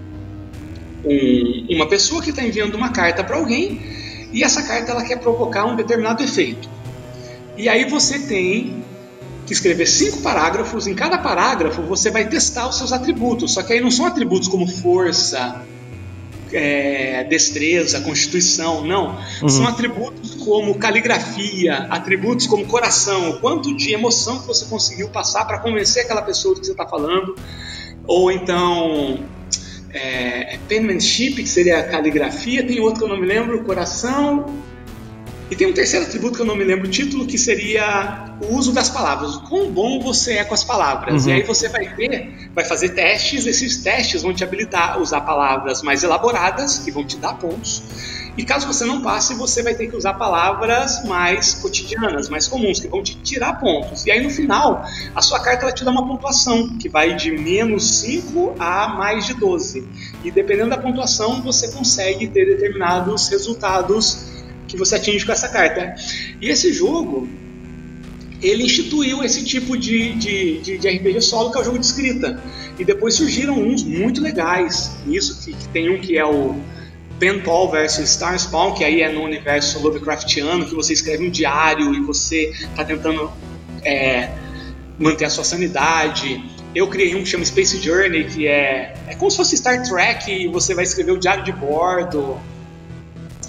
[1.05, 3.81] um- uma pessoa que está enviando uma carta para alguém
[4.33, 6.69] e essa carta ela quer provocar um determinado efeito.
[7.57, 8.85] E aí você tem
[9.47, 10.87] que escrever cinco parágrafos.
[10.87, 13.53] Em cada parágrafo você vai testar os seus atributos.
[13.55, 15.63] Só que aí não são atributos como força,
[16.53, 19.19] é, destreza, constituição, não.
[19.49, 25.45] São atributos como caligrafia, atributos como coração, o quanto de emoção que você conseguiu passar
[25.45, 27.35] para convencer aquela pessoa do que você está falando,
[28.07, 29.19] ou então
[29.93, 34.47] é, penmanship, que seria a caligrafia, tem outro que eu não me lembro, coração,
[35.51, 38.55] e tem um terceiro atributo que eu não me lembro o título, que seria o
[38.55, 39.35] uso das palavras.
[39.35, 41.25] O quão bom você é com as palavras.
[41.25, 41.31] Uhum.
[41.31, 45.23] E aí você vai ter, vai fazer testes, esses testes vão te habilitar a usar
[45.23, 47.83] palavras mais elaboradas, que vão te dar pontos.
[48.39, 52.79] E caso você não passe, você vai ter que usar palavras mais cotidianas, mais comuns,
[52.79, 54.07] que vão te tirar pontos.
[54.07, 54.85] E aí no final,
[55.17, 59.35] a sua carta te dá uma pontuação, que vai de menos 5 a mais de
[59.35, 59.87] 12.
[60.23, 64.40] E dependendo da pontuação, você consegue ter determinados resultados
[64.71, 65.95] que você atinge com essa carta.
[66.41, 67.29] E esse jogo,
[68.41, 71.87] ele instituiu esse tipo de, de, de, de, RPG solo que é o jogo de
[71.87, 72.41] escrita.
[72.79, 76.55] E depois surgiram uns muito legais nisso, que, que tem um que é o
[77.19, 81.93] Pentol versus Star Spawn, que aí é no universo Lovecraftiano, que você escreve um diário
[81.93, 83.31] e você está tentando
[83.85, 84.31] é,
[84.99, 86.43] manter a sua sanidade.
[86.75, 90.31] Eu criei um que chama Space Journey, que é, é como se fosse Star Trek
[90.31, 92.39] e você vai escrever o diário de bordo.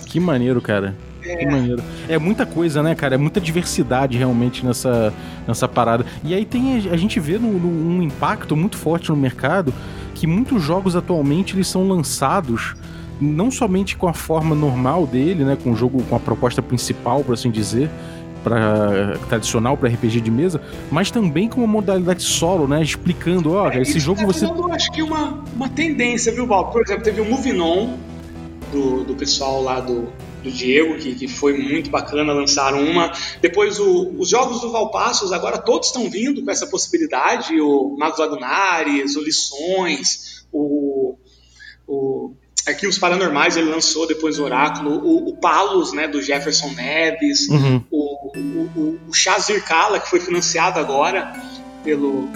[0.07, 0.97] Que maneiro, cara.
[1.23, 1.35] É.
[1.37, 1.83] Que maneiro.
[2.07, 3.15] É muita coisa, né, cara?
[3.15, 5.13] É muita diversidade realmente nessa,
[5.47, 6.05] nessa parada.
[6.23, 9.73] E aí tem a gente vê no, no, um impacto muito forte no mercado
[10.15, 12.75] que muitos jogos atualmente eles são lançados
[13.19, 17.23] não somente com a forma normal dele, né, com o jogo com a proposta principal,
[17.23, 17.89] por assim dizer,
[18.43, 20.59] para tradicional para RPG de mesa,
[20.91, 24.45] mas também com uma modalidade solo, né, explicando, ó, oh, é, esse jogo tá você
[24.45, 26.71] Eu acho que uma, uma tendência, viu, Val?
[26.71, 27.97] Por exemplo, teve o Moving On
[28.71, 30.07] do, do pessoal lá do
[30.41, 33.11] do Diego, que, que foi muito bacana, lançaram uma.
[33.41, 38.19] Depois o, os jogos do Valpassos, agora todos estão vindo com essa possibilidade, o Magos
[38.19, 41.15] Lagunares, o Lições, o,
[41.87, 42.33] o
[42.67, 47.83] Arquivos Paranormais ele lançou depois o Oráculo, o, o Palos, né, do Jefferson Neves, uhum.
[47.89, 51.33] o, o, o Shazir Kala, que foi financiado agora
[51.83, 52.29] pelo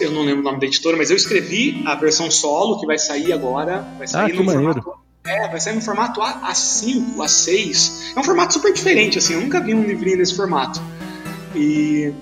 [0.00, 2.98] eu não lembro o nome da editora, mas eu escrevi a versão solo que vai
[2.98, 8.12] sair agora, vai sair ah, no formato é, vai sair no formato A, A5, A6.
[8.16, 10.80] É um formato super diferente, assim, eu nunca vi um livrinho nesse formato.
[11.54, 12.12] E.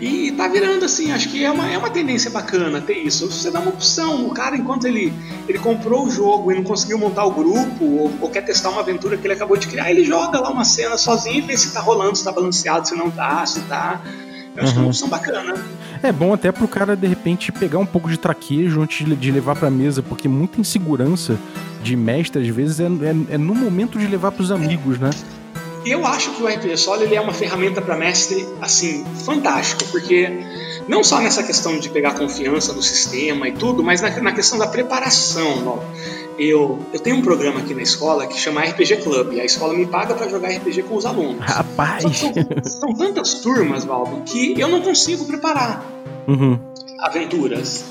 [0.00, 3.30] E tá virando assim, acho que é uma, é uma tendência bacana ter isso.
[3.30, 5.12] Você dá uma opção, o cara, enquanto ele,
[5.46, 8.80] ele comprou o jogo e não conseguiu montar o grupo, ou, ou quer testar uma
[8.80, 11.72] aventura que ele acabou de criar, ele joga lá uma cena sozinho e vê se
[11.72, 14.00] tá rolando, se tá balanceado, se não tá, se tá.
[14.56, 14.72] Eu acho uhum.
[14.72, 14.88] que é uma uhum.
[14.88, 15.54] opção bacana.
[16.02, 19.56] É bom até pro cara, de repente, pegar um pouco de traquejo antes de levar
[19.56, 21.38] pra mesa, porque muita insegurança
[21.82, 25.10] de mestre, às vezes, é, é, é no momento de levar pros amigos, né?
[25.84, 30.30] Eu acho que o RPG Solo ele é uma ferramenta para mestre, assim, fantástico, porque
[30.86, 34.58] não só nessa questão de pegar confiança no sistema e tudo, mas na, na questão
[34.58, 35.66] da preparação.
[35.66, 35.78] Ó.
[36.38, 39.86] Eu, eu tenho um programa aqui na escola que chama RPG Club, a escola me
[39.86, 41.44] paga para jogar RPG com os alunos.
[41.44, 42.02] Rapaz!
[42.02, 45.84] São, são, tantas turmas, Valdo, que eu não consigo preparar
[46.26, 46.58] uhum.
[47.00, 47.84] aventuras.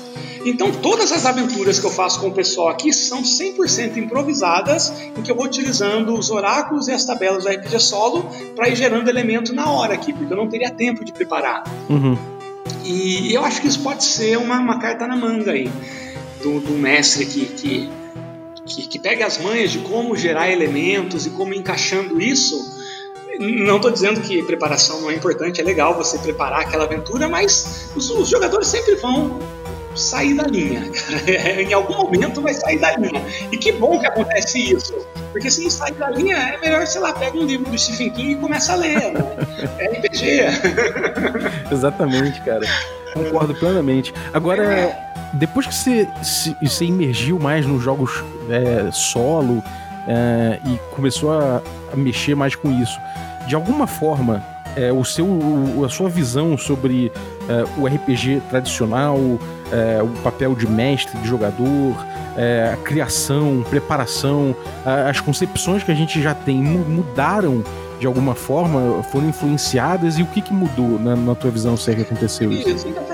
[0.44, 5.22] Então, todas as aventuras que eu faço com o pessoal aqui são 100% improvisadas, em
[5.22, 9.08] que eu vou utilizando os oráculos e as tabelas do RPG Solo para ir gerando
[9.08, 11.62] elemento na hora aqui, porque eu não teria tempo de preparar.
[11.88, 12.18] Uhum.
[12.84, 15.70] E eu acho que isso pode ser uma, uma carta na manga aí,
[16.42, 17.90] do, do mestre que, que,
[18.74, 22.56] que, que pega as manhas de como gerar elementos e como encaixando isso.
[23.38, 27.90] Não estou dizendo que preparação não é importante, é legal você preparar aquela aventura, mas
[27.96, 29.38] os, os jogadores sempre vão
[29.96, 30.90] sair da linha.
[31.60, 33.22] em algum momento vai sair da linha.
[33.50, 34.94] E que bom que acontece isso.
[35.32, 38.10] Porque se não sair da linha, é melhor, sei lá, pega um livro do Stephen
[38.10, 39.12] King e começa a ler.
[39.12, 39.24] Né?
[39.78, 40.40] É RPG.
[41.72, 42.66] Exatamente, cara.
[43.14, 44.12] Concordo plenamente.
[44.32, 45.12] Agora, é.
[45.34, 46.08] depois que você,
[46.62, 49.62] você emergiu mais nos jogos é, solo
[50.06, 52.98] é, e começou a, a, mexer mais com isso,
[53.46, 54.42] de alguma forma,
[54.76, 55.26] é, o seu,
[55.84, 57.12] a sua visão sobre
[57.48, 59.18] é, o RPG tradicional,
[59.72, 61.96] é, o papel de mestre, de jogador,
[62.36, 64.54] é, a criação, preparação,
[64.84, 67.64] a, as concepções que a gente já tem mudaram
[67.98, 71.92] de alguma forma, foram influenciadas e o que, que mudou na, na tua visão, se
[71.92, 72.68] é que aconteceu isso?
[72.68, 72.88] isso.
[72.88, 73.04] Então,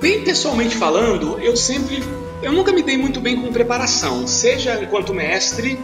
[0.00, 2.04] bem pessoalmente falando, eu sempre,
[2.40, 5.76] eu nunca me dei muito bem com preparação, seja enquanto mestre,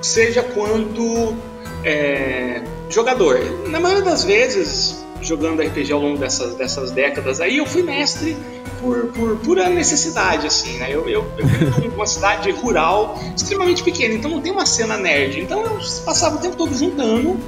[0.00, 1.36] seja quanto
[1.84, 3.38] é, jogador.
[3.68, 8.36] Na maioria das vezes, jogando RPG ao longo dessas, dessas décadas aí, eu fui mestre
[8.82, 10.92] por, por pura necessidade, assim, né?
[10.92, 14.96] Eu, eu, eu vim de uma cidade rural extremamente pequena, então não tem uma cena
[14.96, 15.40] nerd.
[15.40, 17.38] Então eu passava o tempo todo juntando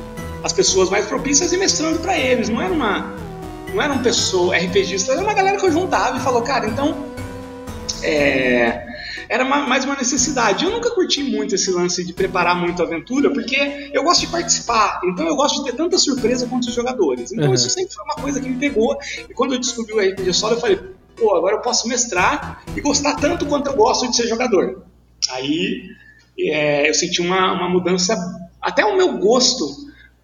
[0.42, 2.48] as pessoas mais propícias e mestrando para eles.
[2.48, 3.12] Não era uma.
[3.74, 7.12] Não era uma pessoa RPGista, era uma galera que eu juntava e falou, cara, então.
[8.02, 8.94] É,
[9.28, 10.64] era mais uma necessidade.
[10.64, 14.26] Eu nunca curti muito esse lance de preparar muito a aventura, porque eu gosto de
[14.26, 17.32] participar, então eu gosto de ter tanta surpresa quanto os jogadores.
[17.32, 17.54] Então uhum.
[17.54, 18.96] isso sempre foi uma coisa que me pegou.
[19.28, 20.78] E quando eu descobri o RPG Solo, eu falei,
[21.24, 24.84] pô, agora eu posso mestrar e gostar tanto quanto eu gosto de ser jogador.
[25.30, 25.88] Aí
[26.38, 28.14] é, eu senti uma, uma mudança,
[28.60, 29.64] até o meu gosto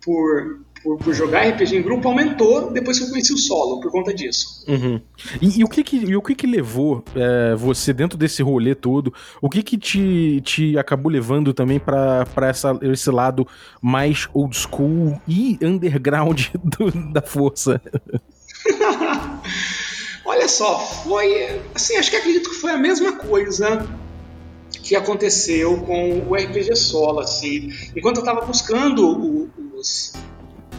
[0.04, 3.90] por, por, por, jogar RPG em grupo aumentou depois que eu conheci o solo, por
[3.90, 4.62] conta disso.
[4.68, 5.00] Uhum.
[5.40, 8.74] E, e, o que que, e o que, que levou é, você dentro desse rolê
[8.74, 9.14] todo?
[9.40, 12.26] O que que te, te acabou levando também para
[12.82, 13.46] esse lado
[13.80, 17.80] mais old school e underground do, da força?
[20.30, 23.84] Olha só, foi assim, acho que acredito que foi a mesma coisa
[24.80, 27.72] que aconteceu com o RPG solo, assim.
[27.96, 30.12] Enquanto eu estava buscando os,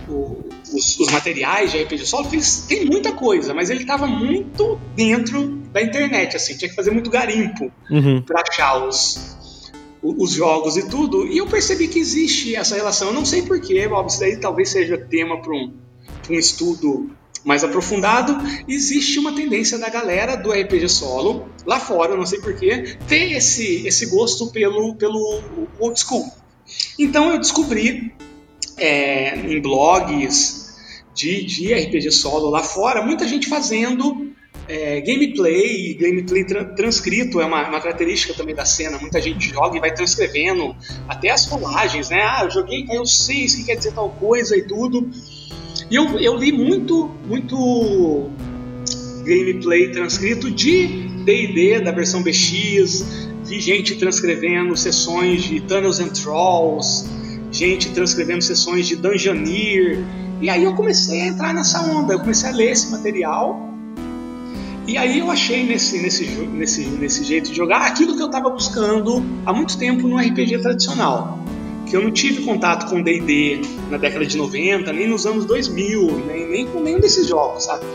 [0.08, 5.46] os, os, materiais de RPG solo, eles tem muita coisa, mas ele estava muito dentro
[5.74, 8.22] da internet, assim, tinha que fazer muito garimpo uhum.
[8.22, 9.70] para achar os,
[10.02, 11.28] os jogos e tudo.
[11.28, 13.10] E eu percebi que existe essa relação.
[13.10, 15.74] Eu não sei porquê, Bob, isso daí talvez seja tema para um,
[16.30, 17.12] um estudo
[17.44, 22.98] mais aprofundado, existe uma tendência da galera do RPG solo, lá fora, não sei porquê,
[23.08, 25.42] ter esse, esse gosto pelo, pelo
[25.80, 26.32] old school.
[26.98, 28.14] Então eu descobri
[28.78, 30.76] é, em blogs
[31.14, 34.32] de, de RPG solo lá fora, muita gente fazendo
[34.68, 38.98] é, gameplay, gameplay tra transcrito é uma, uma, característica também da cena.
[39.00, 40.76] Muita gente joga e vai transcrevendo
[41.08, 42.22] até as rolagens, né?
[42.24, 45.10] Ah, eu joguei, caiu 6, que quer dizer tal coisa e tudo.
[45.90, 48.30] E eu, eu li muito, muito
[49.24, 50.88] gameplay transcrito de
[51.26, 57.06] D&D da versão BX, vi gente transcrevendo sessões de Tunnels and Trolls,
[57.52, 60.04] gente transcrevendo sessões de Dungeoneer,
[60.42, 63.70] e aí eu comecei a entrar nessa onda, eu comecei a ler esse material,
[64.88, 68.50] e aí eu achei nesse, nesse, nesse, nesse jeito de jogar aquilo que eu estava
[68.50, 71.40] buscando há muito tempo no RPG tradicional
[71.92, 76.24] que eu não tive contato com D&D na década de 90, nem nos anos 2000,
[76.26, 77.86] nem, nem com nenhum desses jogos, sabe?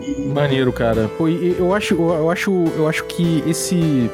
[0.00, 0.28] E...
[0.28, 1.10] Maneiro, cara.
[1.18, 4.08] Pô, eu acho, eu acho, eu acho que esse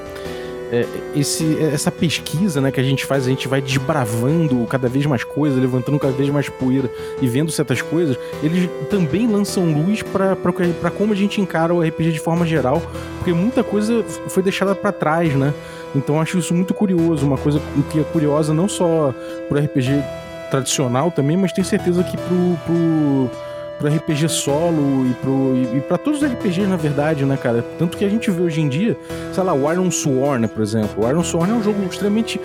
[0.70, 5.04] é, esse, essa pesquisa né, que a gente faz, a gente vai desbravando cada vez
[5.04, 10.02] mais coisas, levantando cada vez mais poeira e vendo certas coisas, eles também lançam luz
[10.02, 12.82] para como a gente encara o RPG de forma geral,
[13.18, 15.52] porque muita coisa foi deixada para trás, né?
[15.94, 19.12] Então acho isso muito curioso, uma coisa que é curiosa não só
[19.48, 20.02] pro RPG
[20.50, 23.30] tradicional também, mas tenho certeza que pro, pro,
[23.80, 27.64] pro RPG solo e, pro, e, e para todos os RPGs, na verdade, né, cara?
[27.78, 28.96] Tanto que a gente vê hoje em dia,
[29.32, 31.02] sei lá, o Iron Sworn, por exemplo.
[31.02, 32.38] O Iron Sworn é um jogo extremamente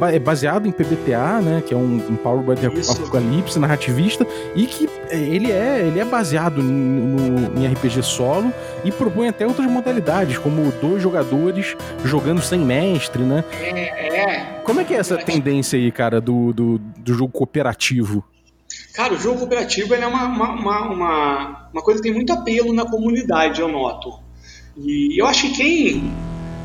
[0.00, 1.62] é baseado em PBTA, né?
[1.64, 6.04] Que é um, um Power by Apocalipse narrativista e que é, ele é, ele é
[6.04, 8.52] baseado no, no, em RPG solo
[8.84, 13.44] e propõe até outras modalidades, como dois jogadores jogando sem mestre, né?
[13.60, 14.62] É, é.
[14.64, 18.24] Como é que é essa tendência aí, cara, do, do, do jogo cooperativo?
[18.92, 22.84] Cara, o jogo cooperativo é uma, uma, uma, uma, coisa que tem muito apelo na
[22.84, 24.18] comunidade, eu noto.
[24.76, 26.12] E eu acho que quem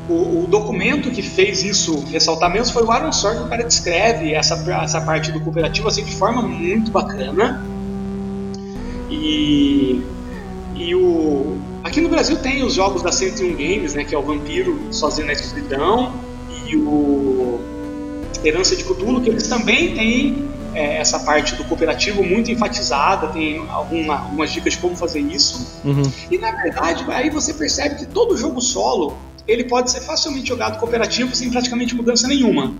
[0.10, 4.34] o, o, documento que fez isso ressaltar mesmo foi o Aaron Sorkin, o cara descreve
[4.34, 7.63] essa, essa parte do cooperativo assim, de forma muito bacana.
[9.10, 10.02] E,
[10.76, 14.22] e o, aqui no Brasil tem os jogos da 101 Games, né, que é o
[14.22, 16.13] Vampiro Sozinho na Escuridão
[16.66, 17.60] e o
[18.44, 23.68] Herança de Cthulhu, que eles também têm é, essa parte do cooperativo muito enfatizada, tem
[23.68, 25.82] alguma, algumas dicas de como fazer isso.
[25.84, 26.04] Uhum.
[26.30, 30.78] E na verdade, aí você percebe que todo jogo solo ele pode ser facilmente jogado
[30.80, 32.76] cooperativo sem praticamente mudança nenhuma.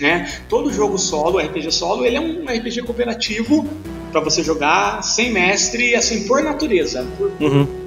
[0.00, 0.26] Né?
[0.48, 3.68] Todo jogo solo, RPG solo, ele é um RPG cooperativo
[4.10, 7.06] para você jogar sem mestre, assim, por natureza.
[7.18, 7.30] Por...
[7.40, 7.83] Uhum.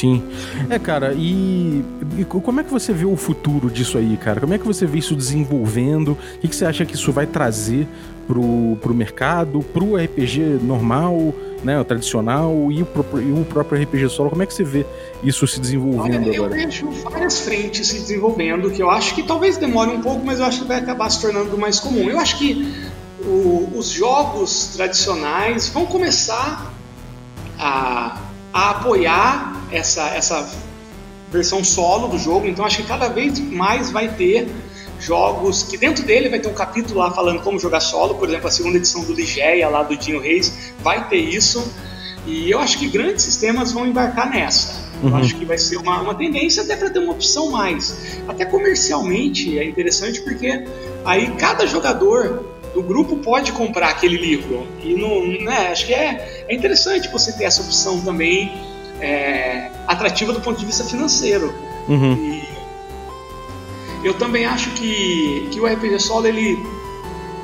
[0.00, 0.22] Sim.
[0.70, 1.84] É, cara, e,
[2.16, 4.40] e, como é que você vê o futuro disso aí, cara?
[4.40, 6.12] Como é que você vê isso desenvolvendo?
[6.12, 7.86] O que, que você acha que isso vai trazer
[8.26, 11.34] pro, pro mercado, pro RPG normal?
[11.62, 14.30] né, o tradicional e o, próprio, e o próprio RPG solo.
[14.30, 14.86] Como é que você vê
[15.22, 16.58] isso se desenvolvendo Olha, agora?
[16.58, 20.38] Eu vejo várias frentes se desenvolvendo, que eu acho que talvez demore um pouco, mas
[20.38, 22.08] eu acho que vai acabar se tornando mais comum.
[22.08, 22.74] Eu acho que
[23.20, 26.72] o, os jogos tradicionais vão começar
[27.58, 28.18] a,
[28.54, 30.48] a apoiar essa, essa
[31.30, 34.48] versão solo do jogo, então acho que cada vez mais vai ter
[35.00, 38.48] jogos que dentro dele vai ter um capítulo lá falando como jogar solo, por exemplo,
[38.48, 41.72] a segunda edição do Ligeia lá do Dinho Reis vai ter isso.
[42.26, 44.90] E eu acho que grandes sistemas vão embarcar nessa.
[45.02, 45.16] Eu uhum.
[45.16, 48.20] acho que vai ser uma, uma tendência até para ter uma opção mais.
[48.28, 50.66] Até comercialmente é interessante porque
[51.04, 54.66] aí cada jogador do grupo pode comprar aquele livro.
[54.82, 58.52] E não, né, acho que é, é interessante você ter essa opção também
[59.00, 61.54] é, atrativa do ponto de vista financeiro.
[61.88, 62.12] Uhum.
[62.12, 62.48] E,
[64.02, 66.58] eu também acho que, que o RPG solo ele,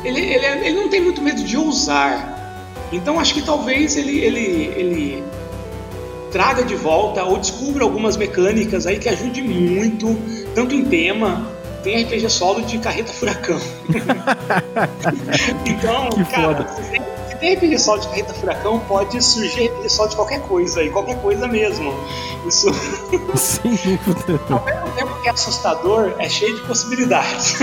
[0.04, 2.34] ele, ele, ele não tem muito medo de ousar.
[2.92, 5.24] Então acho que talvez ele, ele, ele
[6.30, 10.16] traga de volta ou descubra algumas mecânicas aí que ajude muito,
[10.54, 11.46] tanto em tema,
[11.82, 13.60] tem RPG solo de carreta furacão.
[15.66, 16.66] então, Que cara, foda.
[17.36, 21.92] Tem, solo de carreta furacão, pode surgir solo de qualquer coisa, e qualquer coisa mesmo.
[22.46, 22.66] Isso,
[23.10, 24.40] dúvida.
[24.50, 27.58] ao mesmo tempo que é assustador, é cheio de possibilidades.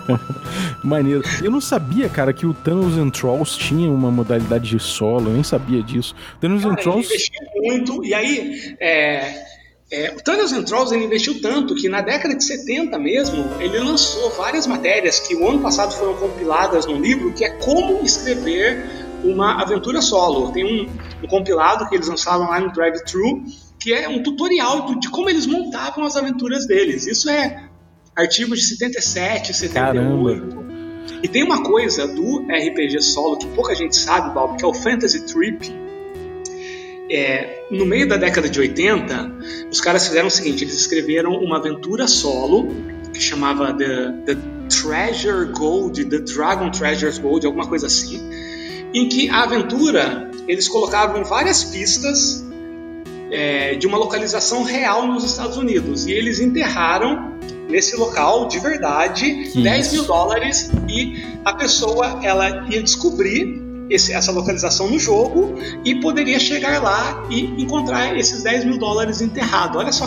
[0.82, 1.22] Maneiro.
[1.42, 5.34] Eu não sabia, cara, que o Thanos and Trolls tinha uma modalidade de solo, eu
[5.34, 6.14] nem sabia disso.
[6.40, 7.30] Thanos and Cara, ele Trolls.
[7.56, 9.49] muito, e aí, é,
[9.90, 13.78] é, o Thanos and Trolls ele investiu tanto que na década de 70 mesmo, ele
[13.78, 18.84] lançou várias matérias que o ano passado foram compiladas num livro que é como escrever
[19.24, 20.52] uma aventura solo.
[20.52, 20.88] Tem um,
[21.24, 23.42] um compilado que eles lançaram lá no Drive Thru,
[23.80, 27.08] que é um tutorial de como eles montavam as aventuras deles.
[27.08, 27.68] Isso é
[28.14, 30.60] artigo de 77, 78.
[31.22, 34.72] E tem uma coisa do RPG solo que pouca gente sabe, Bob, que é o
[34.72, 35.79] Fantasy Trip.
[37.10, 39.32] É, no meio da década de 80,
[39.70, 42.68] os caras fizeram o seguinte: eles escreveram uma aventura solo
[43.12, 44.36] que chamava The, The
[44.68, 48.20] Treasure Gold, The Dragon Treasures Gold, alguma coisa assim,
[48.94, 52.44] em que a aventura eles colocavam várias pistas
[53.30, 57.34] é, de uma localização real nos Estados Unidos e eles enterraram
[57.68, 59.94] nesse local de verdade Que 10 isso.
[59.94, 66.38] mil dólares e a pessoa ela ia descobrir esse- essa localização no jogo e poderia
[66.38, 69.76] chegar lá e encontrar esses 10 mil dólares enterrados.
[69.76, 70.06] Olha só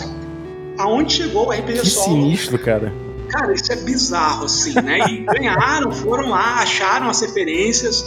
[0.78, 2.16] aonde chegou o RPG Que Solo.
[2.22, 2.92] sinistro, cara.
[3.28, 4.98] Cara, isso é bizarro, assim, né?
[5.08, 8.04] E ganharam, foram lá, acharam as referências.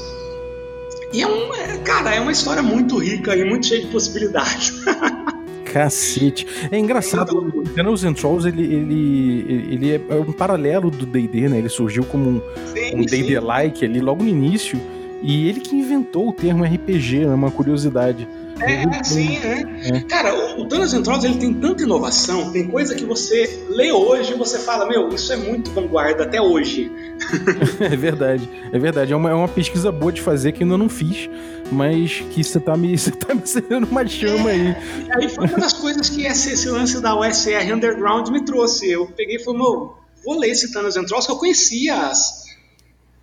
[1.14, 1.54] E é um.
[1.54, 4.74] é, cara, é uma história muito rica e muito cheia de possibilidades.
[5.66, 6.48] Cacete.
[6.72, 11.58] É engraçado, o Thanos and Trolls, ele, ele, ele é um paralelo do D&D, né?
[11.60, 12.42] Ele surgiu como um,
[12.74, 13.06] Sim, um.
[13.06, 14.80] D&D-like ali logo no início.
[15.22, 18.28] E ele que inventou o termo RPG, é uma curiosidade.
[18.60, 19.64] É, sim, né?
[19.84, 20.00] É.
[20.02, 23.92] Cara, o, o Dungeons and Dragons, ele tem tanta inovação, tem coisa que você lê
[23.92, 26.92] hoje e você fala, meu, isso é muito vanguarda até hoje.
[27.80, 29.14] É verdade, é verdade.
[29.14, 31.30] É uma, é uma pesquisa boa de fazer que eu ainda não fiz,
[31.72, 34.76] mas que você tá me, você tá me acendendo uma chama aí.
[35.08, 38.90] E aí foi uma das coisas que esse, esse lance da USR Underground me trouxe.
[38.90, 39.96] Eu peguei e falei, meu,
[40.26, 42.47] vou ler esse Dungeons and Dragons, que eu conhecia as,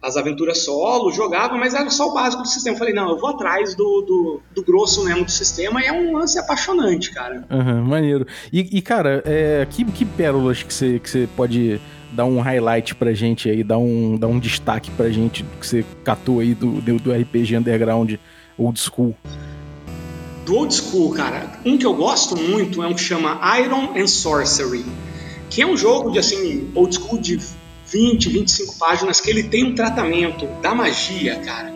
[0.04, 2.74] as aventuras solo, jogava, mas era só o básico do sistema.
[2.74, 5.92] Eu falei, não, eu vou atrás do, do, do grosso mesmo do sistema, e é
[5.92, 7.42] um lance apaixonante, cara.
[7.50, 8.26] Aham, maneiro.
[8.52, 11.80] E, e, cara, é, que, que pérolas que você, que pode
[12.12, 15.84] dar um highlight pra gente aí, dar um, dar um destaque pra gente que você
[16.04, 18.14] catou aí do, do, do RPG Underground
[18.58, 19.16] Old School?
[20.44, 24.06] Do old school, cara, um que eu gosto muito é um que chama Iron and
[24.06, 24.84] Sorcery,
[25.48, 27.40] que é um jogo de assim, old school de
[27.94, 31.72] 20, 25 páginas, que ele tem um tratamento da magia, cara,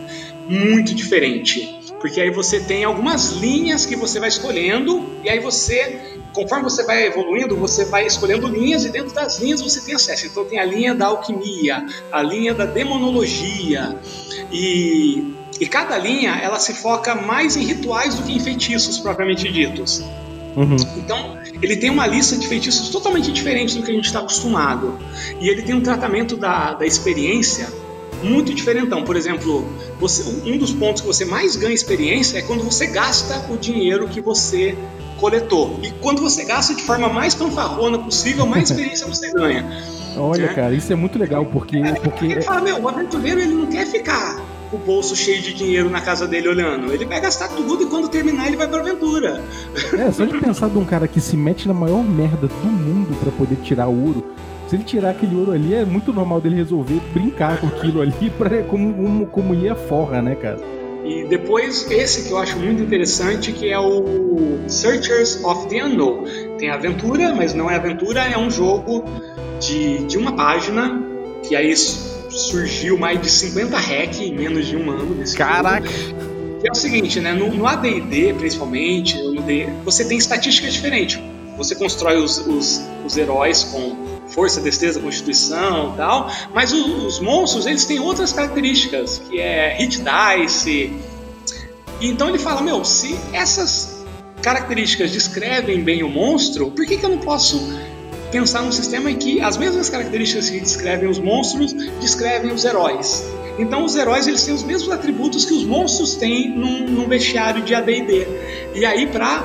[0.49, 1.79] muito diferente.
[2.01, 6.83] Porque aí você tem algumas linhas que você vai escolhendo, e aí você, conforme você
[6.83, 10.27] vai evoluindo, você vai escolhendo linhas, e dentro das linhas você tem acesso.
[10.27, 13.97] Então tem a linha da alquimia, a linha da demonologia,
[14.51, 19.49] e, e cada linha ela se foca mais em rituais do que em feitiços propriamente
[19.49, 20.03] ditos.
[20.55, 20.75] Uhum.
[20.97, 24.97] Então, ele tem uma lista de feitiços totalmente diferente do que a gente está acostumado.
[25.39, 27.67] E ele tem um tratamento da, da experiência
[28.23, 29.03] muito diferentão.
[29.03, 29.65] Por exemplo,
[29.99, 34.07] você, um dos pontos que você mais ganha experiência é quando você gasta o dinheiro
[34.07, 34.75] que você
[35.17, 35.79] coletou.
[35.83, 39.65] E quando você gasta de forma mais fanfarrona possível, mais experiência você ganha.
[40.17, 40.53] Olha, É.
[40.53, 41.77] cara, isso é muito legal, porque.
[42.03, 44.41] porque Ele fala, meu, o aventureiro ele não quer ficar
[44.71, 46.93] o bolso cheio de dinheiro na casa dele olhando.
[46.93, 49.41] Ele vai gastar tudo e quando terminar ele vai pra aventura.
[49.97, 53.17] é, só de pensar de um cara que se mete na maior merda do mundo
[53.19, 54.23] pra poder tirar ouro.
[54.67, 58.29] Se ele tirar aquele ouro ali, é muito normal dele resolver brincar com aquilo ali
[58.37, 60.59] pra, como, como, como ia forra, né, cara?
[61.03, 66.23] E depois esse que eu acho muito interessante, que é o Searchers of the Unknown.
[66.59, 69.05] Tem aventura, mas não é aventura, é um jogo
[69.59, 71.01] de, de uma página,
[71.47, 71.73] que aí
[72.29, 75.15] surgiu mais de 50 hack em menos de um ano.
[75.15, 75.89] Nesse Caraca!
[75.89, 76.29] Jogo.
[76.63, 77.33] É o seguinte, né?
[77.33, 81.19] No, no AD&D, principalmente, no D, você tem estatísticas diferentes.
[81.57, 87.19] Você constrói os, os, os heróis com força, destreza, constituição e tal, mas os, os,
[87.19, 90.93] monstros, eles têm outras características, que é hit dice.
[91.99, 94.05] E então ele fala, meu, se essas
[94.41, 97.59] características descrevem bem o monstro, por que, que eu não posso
[98.31, 103.23] pensar num sistema em que as mesmas características que descrevem os monstros descrevem os heróis?
[103.57, 107.61] Então os heróis eles têm os mesmos atributos que os monstros têm num, num bestiário
[107.61, 108.27] de AD&D.
[108.73, 109.43] E aí para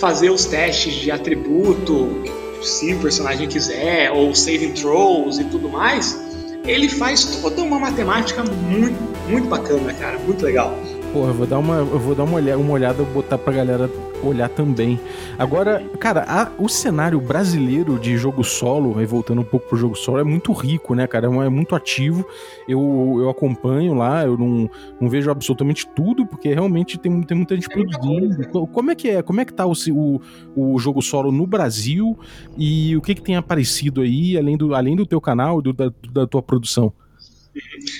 [0.00, 2.22] fazer os testes de atributo,
[2.62, 6.18] se o personagem quiser, ou saving throws e tudo mais,
[6.64, 8.98] ele faz toda uma matemática muito,
[9.28, 10.76] muito bacana, cara, muito legal.
[11.16, 13.90] Porra, eu vou dar uma, eu vou dar uma olhada, uma olhada, botar pra galera
[14.22, 15.00] olhar também.
[15.38, 19.94] Agora, cara, a, o cenário brasileiro de jogo solo, aí voltando um pouco pro jogo
[19.94, 21.26] solo, é muito rico, né, cara?
[21.26, 22.22] É, é muito ativo.
[22.68, 24.68] Eu, eu acompanho lá, eu não,
[25.00, 28.46] não vejo absolutamente tudo, porque realmente tem, tem muita gente produzindo.
[28.66, 29.22] Como é que é?
[29.22, 30.20] Como é que tá o, o,
[30.54, 32.18] o jogo solo no Brasil
[32.58, 35.90] e o que que tem aparecido aí, além do, além do teu canal, do, da,
[36.12, 36.92] da tua produção?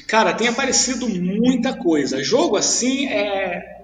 [0.07, 2.23] Cara, tem aparecido muita coisa.
[2.23, 3.77] Jogo assim é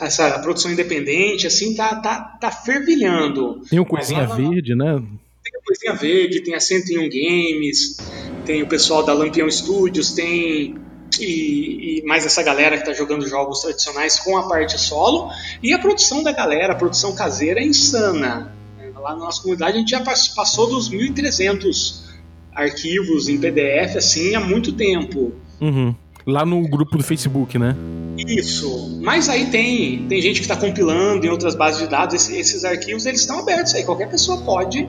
[0.00, 3.62] essa produção independente, assim, tá, tá, tá fervilhando.
[3.68, 5.00] Tem o Coisinha Verde, né?
[5.44, 7.96] Tem o Coisinha Verde, tem a 101 Games,
[8.44, 10.76] tem o pessoal da Lampião Studios, tem
[11.20, 15.30] e, e, mais essa galera que está jogando jogos tradicionais com a parte solo.
[15.62, 18.54] E a produção da galera, a produção caseira é insana.
[18.94, 22.11] Lá na nossa comunidade a gente já passou dos 1.300
[22.54, 25.32] arquivos em PDF assim há muito tempo.
[25.60, 25.94] Uhum.
[26.26, 27.74] Lá no grupo do Facebook, né?
[28.16, 29.00] Isso.
[29.02, 32.14] Mas aí tem, tem gente que está compilando em outras bases de dados.
[32.14, 33.84] Esses, esses arquivos eles estão abertos aí.
[33.84, 34.86] Qualquer pessoa pode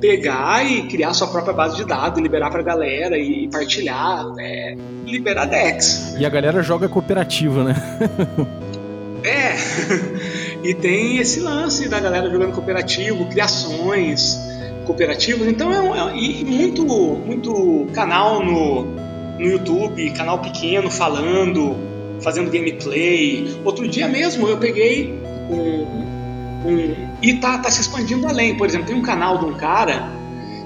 [0.00, 4.76] pegar e criar sua própria base de dados, liberar para a galera e partilhar, é,
[5.06, 6.14] liberar Dex.
[6.18, 7.74] E a galera joga cooperativa, né?
[9.24, 9.54] é.
[10.64, 14.38] E tem esse lance da galera jogando cooperativo, criações
[14.84, 15.48] cooperativas.
[15.48, 19.04] Então é, um, é e muito muito canal no
[19.38, 21.76] no YouTube, canal pequeno falando,
[22.20, 23.56] fazendo gameplay.
[23.64, 25.12] Outro dia mesmo eu peguei
[25.50, 28.56] um, um e tá, tá se expandindo além.
[28.56, 30.08] Por exemplo, tem um canal de um cara,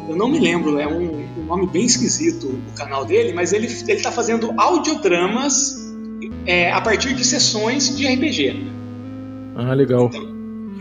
[0.08, 3.66] eu não me lembro, é um, um nome bem esquisito o canal dele, mas ele
[3.86, 5.88] ele tá fazendo audiodramas
[6.46, 8.66] é, a partir de sessões de RPG.
[9.54, 10.06] Ah, legal.
[10.06, 10.27] Então,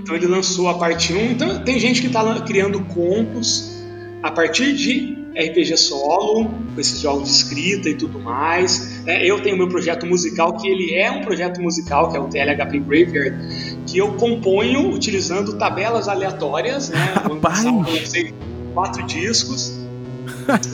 [0.07, 1.31] então ele lançou a parte 1.
[1.31, 3.75] Então tem gente que está criando contos
[4.23, 9.05] a partir de RPG solo, com esses jogos de escrita e tudo mais.
[9.05, 12.27] É, eu tenho meu projeto musical, que ele é um projeto musical, que é o
[12.29, 13.37] TLHP Graveyard,
[13.85, 16.89] que eu componho utilizando tabelas aleatórias.
[16.89, 16.97] Né?
[17.65, 18.33] Eu lancei
[18.73, 19.77] quatro discos.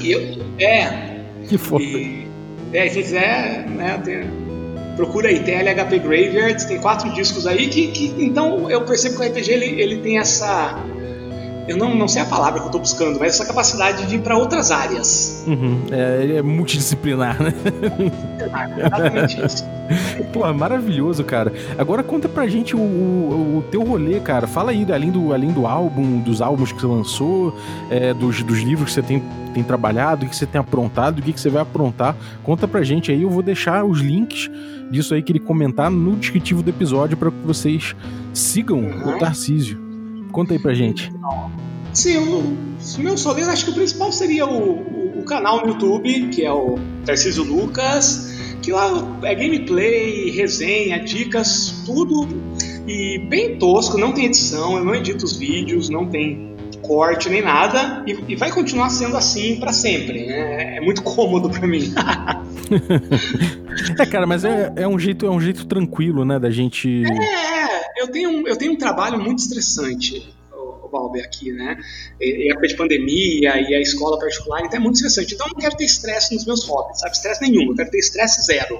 [0.03, 1.11] eu, é.
[1.49, 1.83] Que foda.
[1.83, 2.27] E,
[2.71, 4.23] é, quem quiser, né, tem,
[4.95, 9.29] procura aí, TLHP Graveyard, tem quatro discos aí que, que então eu percebo que o
[9.29, 10.77] RPG ele, ele tem essa
[11.67, 14.19] eu não, não sei a palavra que eu estou buscando, mas essa capacidade de ir
[14.19, 15.45] para outras áreas.
[15.47, 15.83] Uhum.
[15.91, 17.53] É, ele é multidisciplinar, né?
[18.77, 19.65] Exatamente isso.
[20.33, 21.53] Pô, maravilhoso, cara.
[21.77, 24.45] Agora conta pra gente o, o, o, teu rolê, cara.
[24.45, 27.57] Fala aí, além do, além do álbum, dos álbuns que você lançou,
[27.89, 29.23] é, dos, dos livros que você tem,
[29.53, 32.15] tem trabalhado, o que você tem aprontado, o que, que você vai aprontar.
[32.43, 34.49] Conta pra gente aí, eu vou deixar os links
[34.91, 37.95] disso aí que ele comentar no descritivo do episódio para que vocês
[38.33, 39.15] sigam uhum.
[39.15, 39.79] o Tarcísio.
[40.31, 41.11] Conta aí pra gente.
[41.93, 42.57] Sim, o,
[42.99, 46.51] meu solês, acho que o principal seria o, o, o, canal no YouTube, que é
[46.51, 46.75] o
[47.05, 52.27] Tarcísio Lucas, que lá é gameplay, resenha, dicas, tudo.
[52.87, 56.52] E bem tosco, não tem edição, eu não edito os vídeos, não tem
[56.83, 60.25] corte nem nada, e, e vai continuar sendo assim para sempre.
[60.25, 60.77] Né?
[60.77, 61.93] É muito cômodo para mim.
[63.97, 67.03] é, cara, mas é, é, um jeito, é um jeito tranquilo, né, da gente.
[67.05, 70.33] É, eu tenho, eu tenho um trabalho muito estressante.
[70.93, 71.75] Valber, aqui, né?
[72.21, 75.33] E, época de pandemia e a escola particular, então é muito estressante.
[75.33, 77.15] Então eu não quero ter estresse nos meus hobbies, sabe?
[77.15, 78.79] Estresse nenhum, eu quero ter estresse zero,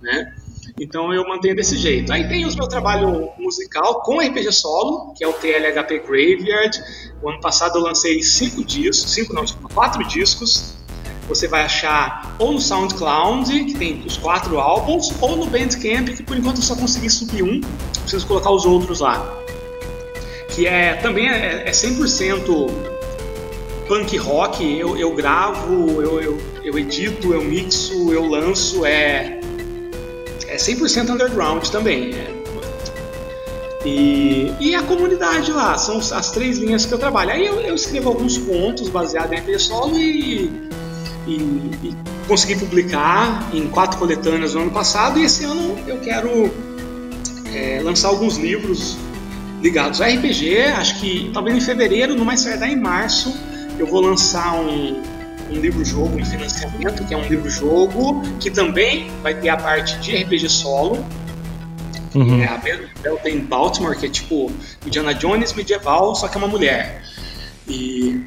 [0.00, 0.34] né?
[0.82, 2.12] Então eu mantenho desse jeito.
[2.12, 6.82] Aí tem o meu trabalho musical com RPG solo, que é o TLHP Graveyard.
[7.22, 10.74] O ano passado eu lancei cinco discos, cinco não, quatro discos.
[11.28, 16.22] Você vai achar ou no SoundCloud, que tem os quatro álbuns, ou no Bandcamp, que
[16.22, 17.60] por enquanto eu só consegui subir um,
[18.00, 19.42] preciso colocar os outros lá
[20.54, 22.70] que é também é, é 100%
[23.88, 24.78] punk rock.
[24.78, 28.84] Eu, eu gravo, eu, eu, eu, edito, eu mixo, eu lanço.
[28.84, 29.40] É,
[30.52, 32.14] é 100% underground também.
[32.14, 32.42] É.
[33.84, 37.32] E, e a comunidade lá, são as três linhas que eu trabalho.
[37.32, 40.52] Aí eu, eu escrevo alguns contos baseados em RPG solo e,
[41.26, 41.96] e, e,
[42.28, 45.18] consegui publicar em quatro coletâneas no ano passado.
[45.18, 46.50] E esse ano eu quero
[47.52, 48.96] é, lançar alguns livros
[49.60, 50.58] ligados a RPG.
[50.76, 53.34] Acho que talvez em fevereiro, no mais tardar em março,
[53.78, 55.02] eu vou lançar um,
[55.52, 60.16] um livro-jogo em financiamento, que é um livro-jogo que também vai ter a parte de
[60.22, 61.04] RPG solo.
[62.14, 62.42] Uhum.
[62.42, 62.58] É a
[63.02, 64.50] Belden Baltimore, que é tipo
[64.84, 67.02] Indiana Jones medieval, só que é uma mulher.
[67.66, 68.20] E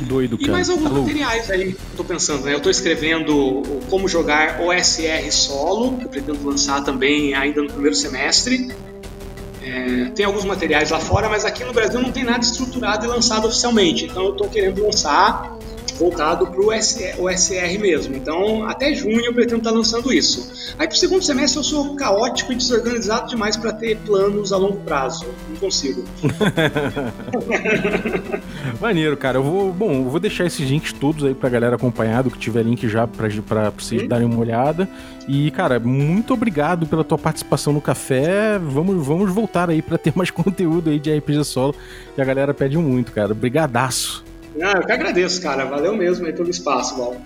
[0.00, 0.48] Doido, cara.
[0.48, 1.02] E mais alguns Alô.
[1.02, 2.54] materiais aí que eu tô pensando, né?
[2.54, 7.94] Eu tô escrevendo como jogar OSR solo, que eu pretendo lançar também ainda no primeiro
[7.94, 8.68] semestre.
[9.64, 13.08] É, tem alguns materiais lá fora, mas aqui no Brasil não tem nada estruturado e
[13.08, 14.04] lançado oficialmente.
[14.04, 15.56] Então eu tô querendo lançar
[15.98, 16.72] voltado para o
[17.30, 18.16] SR mesmo.
[18.16, 20.74] Então, até junho eu pretendo estar lançando isso.
[20.78, 24.56] Aí, para o segundo semestre, eu sou caótico e desorganizado demais para ter planos a
[24.56, 25.26] longo prazo.
[25.64, 26.04] Consigo.
[28.78, 29.38] Maneiro, cara.
[29.38, 32.38] Eu vou, bom, eu vou deixar esses links todos aí pra galera acompanhar, do que
[32.38, 34.08] tiver link já pra, pra vocês Sim.
[34.08, 34.86] darem uma olhada.
[35.26, 38.58] E, cara, muito obrigado pela tua participação no café.
[38.58, 41.74] Vamos, vamos voltar aí para ter mais conteúdo aí de RPG solo,
[42.14, 43.32] que a galera pede muito, cara.
[43.32, 44.22] Brigadaço.
[44.60, 45.64] Ah, eu que agradeço, cara.
[45.64, 47.16] Valeu mesmo aí pelo espaço, Val.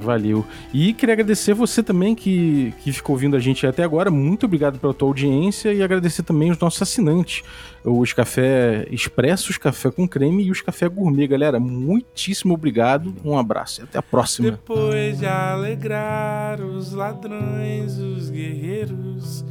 [0.00, 0.44] Valeu.
[0.72, 4.10] E queria agradecer você também que, que ficou ouvindo a gente até agora.
[4.10, 7.42] Muito obrigado pela tua audiência e agradecer também os nossos assinantes,
[7.82, 11.58] os café expressos, café com creme e os café gourmet, galera.
[11.58, 13.14] Muitíssimo obrigado.
[13.24, 14.50] Um abraço e até a próxima.
[14.50, 19.44] Depois de alegrar os ladrões, os guerreiros,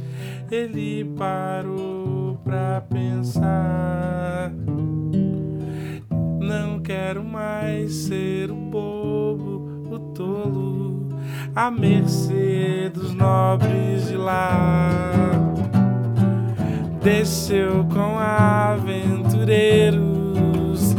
[0.50, 4.52] ele parou pra pensar.
[6.40, 9.65] Não quero mais ser o bobo
[9.98, 11.08] tolo
[11.54, 15.30] à mercê dos nobres de lá.
[17.02, 20.94] Desceu com aventureiros,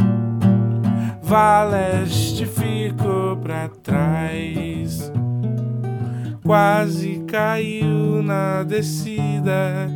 [1.22, 5.12] Valeste ficou pra trás.
[6.44, 9.90] Quase caiu na descida,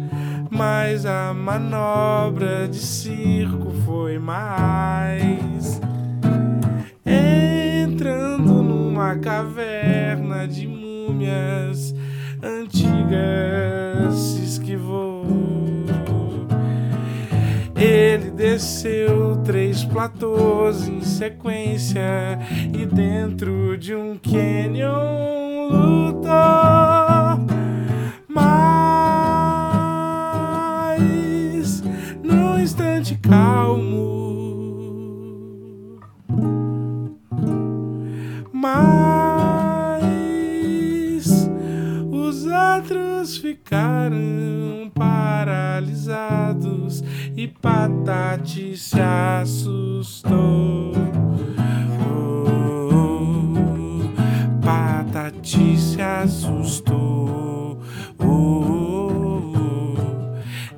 [0.49, 5.79] mas a manobra de circo foi mais.
[7.05, 8.60] Entrando
[9.01, 11.95] uma caverna de múmias
[12.39, 15.25] antigas se esquivou.
[17.75, 22.37] Ele desceu três platôs em sequência
[22.71, 26.29] e dentro de um canyon lutou.
[28.27, 28.53] Mas
[32.23, 34.30] num instante calmo
[42.81, 47.03] os outros ficaram paralisados
[47.37, 50.91] e Patati se assustou.
[52.01, 53.53] Oh,
[54.65, 57.77] Patati se assustou.
[58.19, 59.53] Oh,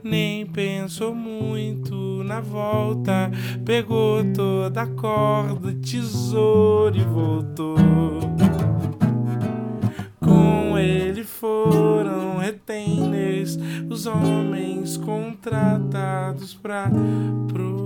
[0.04, 3.32] nem pensou muito na volta
[3.64, 8.43] pegou toda a corda, tesouro e voltou.
[10.34, 13.56] Com ele foram retainers,
[13.88, 16.90] os homens contratados pra
[17.48, 17.83] proteger.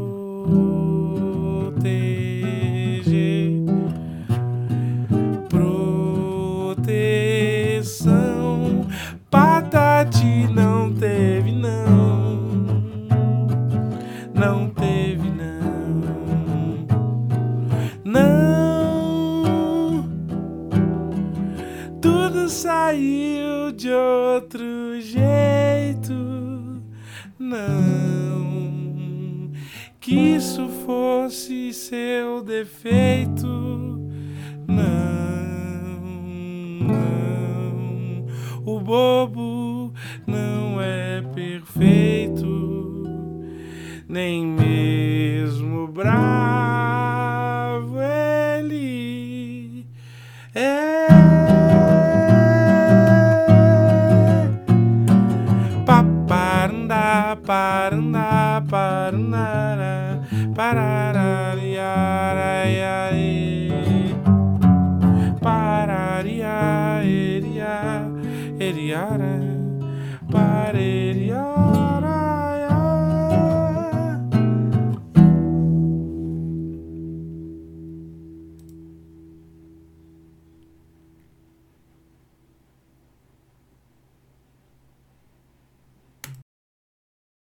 [32.58, 33.48] Defeito.
[34.68, 34.84] Não,
[36.82, 38.26] não,
[38.66, 39.94] o bobo
[40.26, 43.04] não é perfeito,
[44.10, 44.57] nem